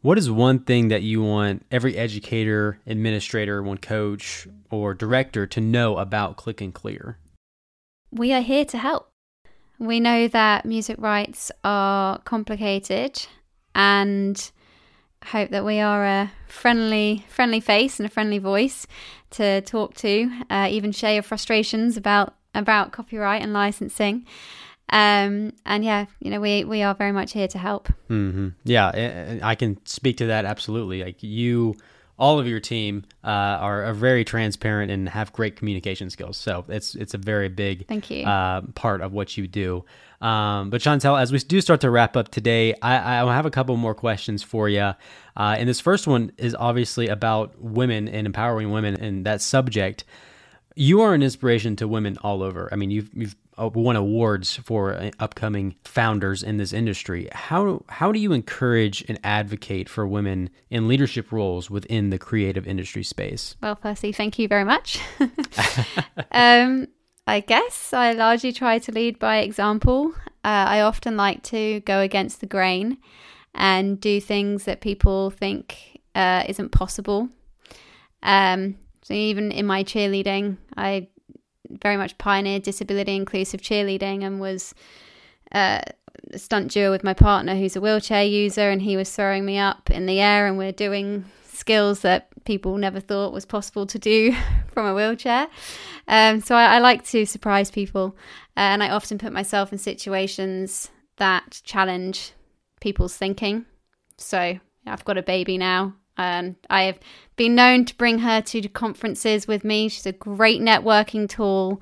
what 0.00 0.18
is 0.18 0.30
one 0.30 0.60
thing 0.60 0.88
that 0.88 1.02
you 1.02 1.22
want 1.22 1.66
every 1.70 1.96
educator, 1.96 2.78
administrator, 2.86 3.62
one 3.62 3.78
coach, 3.78 4.46
or 4.70 4.94
director 4.94 5.46
to 5.46 5.60
know 5.60 5.98
about 5.98 6.36
ClicknClear? 6.36 7.16
We 8.10 8.32
are 8.32 8.40
here 8.40 8.64
to 8.66 8.78
help. 8.78 9.10
We 9.78 10.00
know 10.00 10.28
that 10.28 10.64
music 10.64 10.96
rights 10.98 11.52
are 11.62 12.18
complicated 12.20 13.26
and 13.74 14.50
hope 15.24 15.50
that 15.50 15.64
we 15.64 15.80
are 15.80 16.04
a 16.04 16.32
friendly 16.46 17.24
friendly 17.28 17.60
face 17.60 17.98
and 17.98 18.06
a 18.06 18.10
friendly 18.10 18.38
voice 18.38 18.86
to 19.30 19.60
talk 19.62 19.94
to, 19.94 20.30
uh, 20.48 20.68
even 20.70 20.92
share 20.92 21.14
your 21.14 21.22
frustrations 21.22 21.96
about 21.96 22.34
about 22.54 22.92
copyright 22.92 23.42
and 23.42 23.52
licensing. 23.52 24.26
Um, 24.90 25.52
and 25.66 25.84
yeah, 25.84 26.06
you 26.20 26.30
know, 26.30 26.40
we 26.40 26.64
we 26.64 26.82
are 26.82 26.94
very 26.94 27.12
much 27.12 27.32
here 27.32 27.48
to 27.48 27.58
help. 27.58 27.88
Mm-hmm. 28.08 28.48
Yeah, 28.64 29.38
I 29.42 29.54
can 29.54 29.84
speak 29.86 30.18
to 30.18 30.26
that 30.26 30.44
absolutely. 30.44 31.04
Like 31.04 31.22
you 31.22 31.76
all 32.18 32.38
of 32.38 32.48
your 32.48 32.58
team 32.60 33.04
uh, 33.22 33.28
are, 33.28 33.84
are, 33.84 33.94
very 33.94 34.24
transparent 34.24 34.90
and 34.90 35.08
have 35.08 35.32
great 35.32 35.54
communication 35.54 36.10
skills. 36.10 36.36
So 36.36 36.64
it's 36.68 36.94
it's 36.96 37.14
a 37.14 37.18
very 37.18 37.48
big 37.48 37.86
thank 37.86 38.10
you 38.10 38.26
uh, 38.26 38.62
part 38.74 39.00
of 39.02 39.12
what 39.12 39.36
you 39.36 39.46
do. 39.46 39.84
Um, 40.20 40.70
but 40.70 40.80
Chantal, 40.80 41.16
as 41.16 41.30
we 41.30 41.38
do 41.38 41.60
start 41.60 41.80
to 41.82 41.90
wrap 41.90 42.16
up 42.16 42.28
today, 42.30 42.74
I, 42.82 43.22
I 43.22 43.34
have 43.34 43.46
a 43.46 43.50
couple 43.50 43.76
more 43.76 43.94
questions 43.94 44.42
for 44.42 44.68
you. 44.68 44.80
Uh, 44.80 44.94
and 45.36 45.68
this 45.68 45.78
first 45.78 46.08
one 46.08 46.32
is 46.38 46.56
obviously 46.58 47.06
about 47.06 47.60
women 47.60 48.08
and 48.08 48.26
empowering 48.26 48.72
women 48.72 49.00
and 49.00 49.24
that 49.26 49.40
subject. 49.40 50.04
You 50.74 51.02
are 51.02 51.14
an 51.14 51.22
inspiration 51.22 51.76
to 51.76 51.86
women 51.86 52.18
all 52.22 52.42
over. 52.42 52.68
I 52.72 52.76
mean, 52.76 52.90
you've 52.90 53.10
you've 53.14 53.36
won 53.58 53.96
awards 53.96 54.56
for 54.56 54.94
uh, 54.94 55.10
upcoming 55.18 55.74
founders 55.84 56.42
in 56.42 56.56
this 56.56 56.72
industry. 56.72 57.28
How 57.32 57.82
how 57.88 58.12
do 58.12 58.18
you 58.18 58.32
encourage 58.32 59.04
and 59.08 59.18
advocate 59.24 59.88
for 59.88 60.06
women 60.06 60.50
in 60.70 60.88
leadership 60.88 61.32
roles 61.32 61.70
within 61.70 62.10
the 62.10 62.18
creative 62.18 62.66
industry 62.66 63.02
space? 63.02 63.56
Well, 63.62 63.76
firstly, 63.76 64.12
thank 64.12 64.38
you 64.38 64.48
very 64.48 64.64
much. 64.64 65.00
um, 66.32 66.88
I 67.26 67.40
guess 67.40 67.92
I 67.92 68.12
largely 68.12 68.52
try 68.52 68.78
to 68.78 68.92
lead 68.92 69.18
by 69.18 69.38
example. 69.38 70.12
Uh, 70.44 70.64
I 70.68 70.80
often 70.80 71.16
like 71.16 71.42
to 71.44 71.80
go 71.80 72.00
against 72.00 72.40
the 72.40 72.46
grain 72.46 72.98
and 73.54 74.00
do 74.00 74.20
things 74.20 74.64
that 74.64 74.80
people 74.80 75.30
think 75.30 76.00
uh, 76.14 76.44
isn't 76.48 76.70
possible. 76.70 77.28
Um, 78.22 78.76
so 79.02 79.14
even 79.14 79.52
in 79.52 79.66
my 79.66 79.84
cheerleading, 79.84 80.58
I 80.76 81.08
very 81.70 81.96
much 81.96 82.18
pioneered 82.18 82.62
disability 82.62 83.14
inclusive 83.14 83.60
cheerleading 83.60 84.24
and 84.24 84.40
was 84.40 84.74
uh, 85.52 85.80
a 86.32 86.38
stunt 86.38 86.72
duo 86.72 86.90
with 86.90 87.04
my 87.04 87.14
partner 87.14 87.54
who's 87.56 87.76
a 87.76 87.80
wheelchair 87.80 88.24
user 88.24 88.70
and 88.70 88.82
he 88.82 88.96
was 88.96 89.10
throwing 89.10 89.44
me 89.44 89.58
up 89.58 89.90
in 89.90 90.06
the 90.06 90.20
air 90.20 90.46
and 90.46 90.58
we're 90.58 90.72
doing 90.72 91.24
skills 91.44 92.00
that 92.00 92.28
people 92.44 92.76
never 92.76 93.00
thought 93.00 93.32
was 93.32 93.44
possible 93.44 93.86
to 93.86 93.98
do 93.98 94.34
from 94.72 94.86
a 94.86 94.94
wheelchair. 94.94 95.48
Um, 96.06 96.40
so 96.40 96.54
I, 96.54 96.76
I, 96.76 96.78
like 96.78 97.04
to 97.08 97.26
surprise 97.26 97.70
people 97.70 98.16
uh, 98.56 98.60
and 98.60 98.82
I 98.82 98.90
often 98.90 99.18
put 99.18 99.32
myself 99.32 99.72
in 99.72 99.78
situations 99.78 100.90
that 101.16 101.60
challenge 101.64 102.32
people's 102.80 103.16
thinking. 103.16 103.66
So 104.16 104.58
I've 104.86 105.04
got 105.04 105.18
a 105.18 105.22
baby 105.22 105.58
now 105.58 105.94
and 106.18 106.56
I 106.68 106.82
have 106.82 106.98
been 107.36 107.54
known 107.54 107.84
to 107.86 107.96
bring 107.96 108.18
her 108.18 108.40
to 108.42 108.68
conferences 108.68 109.46
with 109.46 109.64
me. 109.64 109.88
She's 109.88 110.06
a 110.06 110.12
great 110.12 110.60
networking 110.60 111.28
tool. 111.28 111.80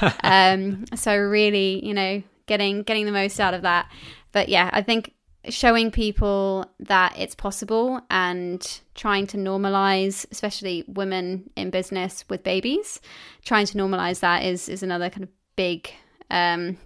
um, 0.22 0.84
so 0.94 1.16
really, 1.16 1.84
you 1.84 1.94
know, 1.94 2.22
getting 2.46 2.82
getting 2.82 3.06
the 3.06 3.12
most 3.12 3.40
out 3.40 3.54
of 3.54 3.62
that. 3.62 3.90
But 4.32 4.48
yeah, 4.48 4.70
I 4.72 4.82
think 4.82 5.14
showing 5.48 5.90
people 5.90 6.70
that 6.80 7.14
it's 7.18 7.34
possible 7.34 8.00
and 8.10 8.80
trying 8.94 9.26
to 9.26 9.36
normalize 9.36 10.26
especially 10.30 10.84
women 10.88 11.48
in 11.56 11.70
business 11.70 12.24
with 12.28 12.42
babies 12.42 13.00
trying 13.44 13.64
to 13.64 13.78
normalize 13.78 14.20
that 14.20 14.44
is 14.44 14.68
is 14.68 14.82
another 14.82 15.08
kind 15.08 15.22
of 15.22 15.30
big 15.56 15.90
um, 16.30 16.76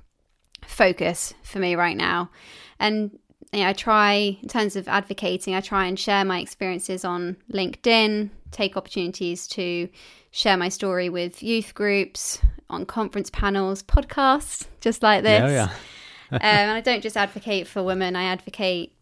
focus 0.64 1.34
for 1.42 1.58
me 1.58 1.74
right 1.74 1.96
now 1.96 2.30
and 2.78 3.18
I 3.54 3.72
try, 3.74 4.38
in 4.40 4.48
terms 4.48 4.76
of 4.76 4.88
advocating, 4.88 5.54
I 5.54 5.60
try 5.60 5.86
and 5.86 5.98
share 5.98 6.24
my 6.24 6.40
experiences 6.40 7.04
on 7.04 7.36
LinkedIn, 7.52 8.30
take 8.50 8.76
opportunities 8.76 9.46
to 9.48 9.88
share 10.30 10.56
my 10.56 10.70
story 10.70 11.10
with 11.10 11.42
youth 11.42 11.74
groups, 11.74 12.38
on 12.70 12.86
conference 12.86 13.28
panels, 13.30 13.82
podcasts, 13.82 14.66
just 14.80 15.02
like 15.02 15.22
this. 15.22 15.40
Yeah, 15.40 15.50
yeah. 15.50 15.70
um, 16.32 16.40
and 16.40 16.70
I 16.70 16.80
don't 16.80 17.02
just 17.02 17.16
advocate 17.16 17.66
for 17.66 17.82
women, 17.82 18.16
I 18.16 18.24
advocate 18.24 18.94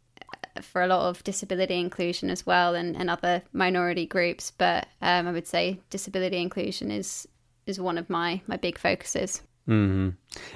for 0.63 0.83
a 0.83 0.89
lot 0.89 1.09
of 1.09 1.23
disability 1.23 1.79
inclusion 1.79 2.29
as 2.29 2.45
well 2.45 2.75
and, 2.75 2.97
and 2.97 3.09
other 3.09 3.43
minority 3.53 4.07
groups. 4.07 4.51
But 4.51 4.89
um, 5.01 5.29
I 5.29 5.33
would 5.33 5.47
say 5.47 5.81
disability 5.91 6.39
inclusion 6.39 6.91
is 6.91 7.27
is 7.67 7.79
one 7.79 7.99
of 7.99 8.11
my, 8.11 8.41
my 8.47 8.57
big 8.57 8.79
focuses. 8.79 9.43
Mm-hmm. 9.69 10.11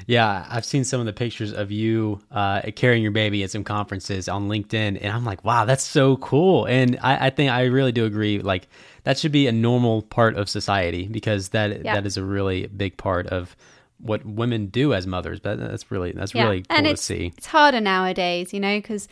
Yeah, 0.06 0.46
I've 0.48 0.64
seen 0.64 0.84
some 0.84 1.00
of 1.00 1.06
the 1.06 1.12
pictures 1.12 1.52
of 1.52 1.70
you 1.70 2.20
uh, 2.30 2.62
carrying 2.74 3.02
your 3.02 3.12
baby 3.12 3.42
at 3.44 3.50
some 3.50 3.64
conferences 3.64 4.28
on 4.28 4.48
LinkedIn, 4.48 4.98
and 5.00 5.06
I'm 5.06 5.24
like, 5.24 5.44
wow, 5.44 5.64
that's 5.64 5.84
so 5.84 6.16
cool. 6.16 6.64
And 6.64 6.98
I, 7.00 7.26
I, 7.26 7.30
think 7.30 7.50
I 7.50 7.64
really 7.64 7.92
do 7.92 8.06
agree. 8.06 8.40
Like 8.40 8.68
that 9.04 9.18
should 9.18 9.32
be 9.32 9.46
a 9.46 9.52
normal 9.52 10.02
part 10.02 10.36
of 10.36 10.48
society 10.48 11.06
because 11.06 11.50
that 11.50 11.84
yeah. 11.84 11.94
that 11.94 12.06
is 12.06 12.16
a 12.16 12.24
really 12.24 12.66
big 12.66 12.96
part 12.96 13.26
of 13.28 13.56
what 13.98 14.24
women 14.24 14.66
do 14.66 14.94
as 14.94 15.06
mothers. 15.06 15.38
But 15.38 15.58
that's 15.58 15.90
really 15.90 16.12
that's 16.12 16.34
yeah. 16.34 16.44
really 16.44 16.62
cool 16.62 16.76
and 16.76 16.86
to 16.86 16.96
see. 16.96 17.32
It's 17.36 17.46
harder 17.46 17.80
nowadays, 17.80 18.52
you 18.52 18.60
know, 18.60 18.78
because 18.78 19.06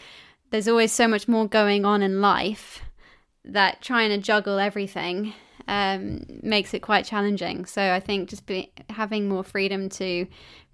there's 0.51 0.69
always 0.69 0.93
so 0.93 1.07
much 1.07 1.29
more 1.29 1.47
going 1.47 1.85
on 1.85 2.03
in 2.03 2.21
life 2.21 2.81
that 3.45 3.83
trying 3.83 4.11
to 4.11 4.19
juggle 4.19 4.59
everything 4.59 5.35
um, 5.69 6.23
makes 6.43 6.75
it 6.75 6.81
quite 6.81 7.05
challenging. 7.05 7.65
So 7.65 7.93
I 7.93 8.01
think 8.01 8.29
just 8.29 8.47
be, 8.47 8.73
having 8.91 9.29
more 9.29 9.45
freedom 9.45 9.89
to 9.91 10.27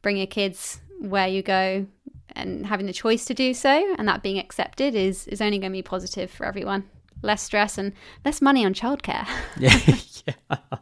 bring 0.02 0.16
your 0.16 0.26
kids 0.26 0.80
where 1.00 1.28
you 1.28 1.42
go 1.42 1.86
and 2.32 2.66
having 2.66 2.86
the 2.86 2.92
choice 2.92 3.24
to 3.26 3.34
do 3.34 3.54
so 3.54 3.94
and 3.98 4.06
that 4.06 4.22
being 4.22 4.38
accepted 4.38 4.94
is 4.94 5.26
is 5.28 5.40
only 5.40 5.58
going 5.58 5.72
to 5.72 5.76
be 5.76 5.82
positive 5.82 6.30
for 6.30 6.46
everyone. 6.46 6.84
Less 7.22 7.42
stress 7.42 7.78
and 7.78 7.92
less 8.24 8.40
money 8.40 8.64
on 8.64 8.74
childcare. 8.74 9.26
yeah. 9.58 9.78
yeah. 10.26 10.78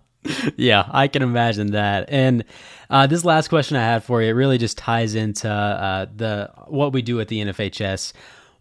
yeah, 0.56 0.88
I 0.90 1.08
can 1.08 1.22
imagine 1.22 1.72
that. 1.72 2.10
And 2.10 2.44
uh, 2.90 3.06
this 3.06 3.24
last 3.24 3.48
question 3.48 3.76
I 3.76 3.82
had 3.82 4.04
for 4.04 4.22
you, 4.22 4.28
it 4.28 4.32
really 4.32 4.58
just 4.58 4.76
ties 4.76 5.14
into 5.14 5.48
uh, 5.48 6.06
the 6.14 6.50
what 6.66 6.92
we 6.92 7.02
do 7.02 7.20
at 7.20 7.28
the 7.28 7.40
NFHS. 7.40 8.12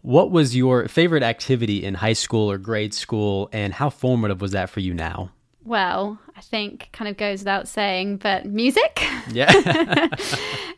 What 0.02 0.30
was 0.30 0.54
your 0.54 0.88
favorite 0.88 1.22
activity 1.22 1.84
in 1.84 1.94
high 1.94 2.12
school 2.12 2.50
or 2.50 2.58
grade 2.58 2.94
school, 2.94 3.48
and 3.52 3.74
how 3.74 3.90
formative 3.90 4.40
was 4.40 4.52
that 4.52 4.70
for 4.70 4.80
you 4.80 4.94
now? 4.94 5.32
Well, 5.66 6.18
I 6.36 6.40
think 6.40 6.88
kind 6.92 7.08
of 7.08 7.16
goes 7.16 7.40
without 7.40 7.66
saying, 7.66 8.18
but 8.18 8.46
music. 8.46 9.02
Yeah. 9.30 9.50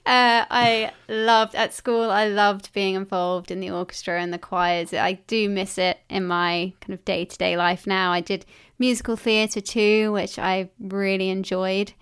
uh, 0.07 0.45
I 0.51 0.93
loved 1.09 1.55
at 1.55 1.75
school, 1.75 2.11
I 2.11 2.29
loved 2.29 2.73
being 2.73 2.95
involved 2.95 3.51
in 3.51 3.61
the 3.61 3.71
orchestra 3.71 4.21
and 4.21 4.33
the 4.33 4.39
choirs. 4.39 4.95
I 4.95 5.15
do 5.27 5.49
miss 5.49 5.77
it 5.77 5.99
in 6.09 6.25
my 6.25 6.73
kind 6.81 6.95
of 6.95 7.05
day 7.05 7.27
to 7.27 7.39
day 7.39 7.57
life 7.57 7.87
now. 7.87 8.13
I 8.13 8.21
did 8.23 8.47
musical 8.79 9.17
theatre 9.17 9.61
too, 9.61 10.13
which 10.13 10.39
I 10.39 10.71
really 10.81 11.29
enjoyed. 11.29 11.93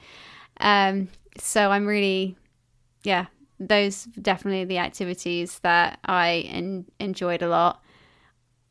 Um, 0.60 1.08
so 1.38 1.70
I'm 1.70 1.86
really, 1.86 2.36
yeah, 3.02 3.26
those 3.58 4.04
definitely 4.04 4.64
the 4.64 4.78
activities 4.78 5.58
that 5.60 5.98
I 6.04 6.44
en- 6.48 6.86
enjoyed 7.00 7.42
a 7.42 7.48
lot. 7.48 7.82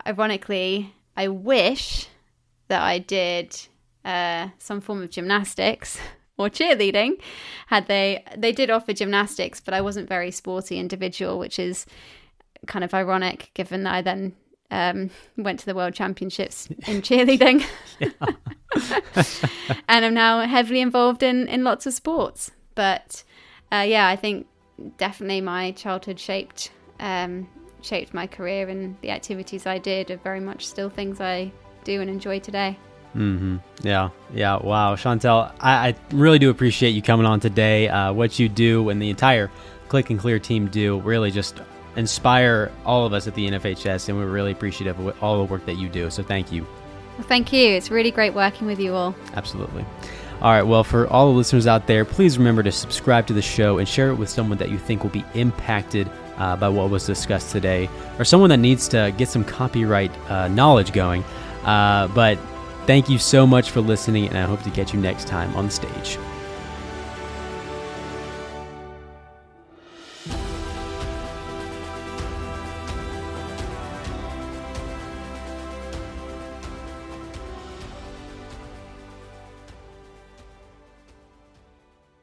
Ironically, 0.08 0.94
I 1.18 1.28
wish 1.28 2.08
that 2.68 2.82
I 2.82 3.00
did 3.00 3.58
uh, 4.06 4.50
some 4.60 4.80
form 4.80 5.02
of 5.02 5.10
gymnastics 5.10 6.00
or 6.38 6.50
cheerleading. 6.50 7.20
Had 7.68 7.88
they 7.88 8.24
they 8.38 8.52
did 8.52 8.70
offer 8.70 8.94
gymnastics 8.94 9.60
but 9.60 9.74
i 9.74 9.82
wasn't 9.82 10.08
very 10.08 10.32
sporty 10.32 10.78
individual 10.80 11.40
which 11.40 11.60
is 11.60 11.86
kind 12.68 12.86
of 12.86 12.94
ironic 12.94 13.52
given 13.54 13.84
that 13.84 13.94
i 13.94 14.02
then 14.02 14.36
um, 14.72 15.12
went 15.38 15.60
to 15.60 15.66
the 15.66 15.76
world 15.76 15.94
championships 15.94 16.68
in 16.88 17.02
cheerleading. 17.08 17.64
And 19.88 20.04
i'm 20.04 20.14
now 20.14 20.42
heavily 20.42 20.82
involved 20.82 21.24
in 21.24 21.48
in 21.48 21.64
lots 21.64 21.86
of 21.86 21.94
sports. 21.94 22.52
But 22.74 23.24
uh, 23.72 23.86
yeah 23.88 24.08
i 24.08 24.16
think 24.16 24.48
definitely 24.98 25.42
my 25.42 25.72
childhood 25.72 26.20
shaped 26.20 26.72
um, 27.00 27.48
shaped 27.82 28.14
my 28.14 28.28
career 28.28 28.68
and 28.68 28.98
the 29.02 29.12
activities 29.12 29.66
i 29.66 29.78
did 29.78 30.12
are 30.12 30.18
very 30.18 30.40
much 30.40 30.68
still 30.68 30.90
things 30.90 31.22
i 31.22 31.52
do 31.84 32.02
and 32.02 32.10
enjoy 32.10 32.40
today 32.40 32.78
Mm-hmm. 33.16 33.58
Yeah. 33.82 34.10
Yeah. 34.34 34.58
Wow. 34.58 34.96
Chantal, 34.96 35.52
I, 35.60 35.90
I, 35.90 35.96
really 36.12 36.38
do 36.38 36.50
appreciate 36.50 36.90
you 36.92 37.02
coming 37.02 37.26
on 37.26 37.40
today. 37.40 37.88
Uh, 37.88 38.12
what 38.12 38.38
you 38.38 38.50
do 38.50 38.90
and 38.90 39.02
the 39.02 39.10
entire 39.10 39.50
ClicknClear 39.88 40.42
team 40.42 40.68
do 40.68 41.00
really 41.00 41.32
just 41.32 41.62
inspire 41.96 42.72
all 42.86 43.06
of 43.06 43.14
us 43.14 43.26
at 43.28 43.36
the 43.36 43.50
NFHS, 43.50 44.10
and 44.10 44.18
we're 44.18 44.30
really 44.30 44.52
appreciative 44.52 45.00
of 45.00 45.24
all 45.24 45.38
the 45.38 45.52
work 45.52 45.66
that 45.66 45.76
you 45.76 45.88
do. 45.88 46.10
So 46.10 46.24
thank 46.24 46.52
you. 46.52 46.68
Well, 47.18 47.28
thank 47.28 47.54
you. 47.54 47.70
It's 47.70 47.90
really 47.90 48.12
great 48.12 48.34
working 48.34 48.68
with 48.68 48.80
you 48.80 48.94
all. 48.94 49.16
Absolutely. 49.34 49.86
All 50.42 50.52
right. 50.52 50.64
Well, 50.64 50.84
for 50.84 51.08
all 51.08 51.32
the 51.32 51.38
listeners 51.38 51.66
out 51.66 51.88
there, 51.88 52.04
please 52.04 52.38
remember 52.38 52.64
to 52.64 52.72
subscribe 52.72 53.26
to 53.28 53.34
the 53.34 53.42
show 53.42 53.78
and 53.78 53.88
share 53.88 54.10
it 54.10 54.16
with 54.16 54.30
someone 54.30 54.58
that 54.58 54.70
you 54.70 54.78
think 54.78 55.04
will 55.04 55.12
be 55.12 55.24
impacted 55.34 56.10
uh, 56.38 56.58
by 56.58 56.68
what 56.68 56.90
was 56.90 57.06
discussed 57.06 57.52
today, 57.52 57.90
or 58.20 58.26
someone 58.26 58.50
that 58.50 58.58
needs 58.58 58.90
to 58.90 59.14
get 59.18 59.30
some 59.30 59.46
copyright 59.46 60.12
uh, 60.30 60.50
knowledge 60.50 60.92
going. 60.92 61.24
Uh, 61.64 62.10
but 62.10 62.38
Thank 62.86 63.10
you 63.10 63.18
so 63.18 63.48
much 63.48 63.72
for 63.72 63.82
listening, 63.82 64.28
and 64.28 64.38
I 64.38 64.44
hope 64.44 64.62
to 64.62 64.70
catch 64.70 64.94
you 64.94 65.00
next 65.00 65.28
time 65.28 65.56
on 65.56 65.72
stage. 65.72 66.20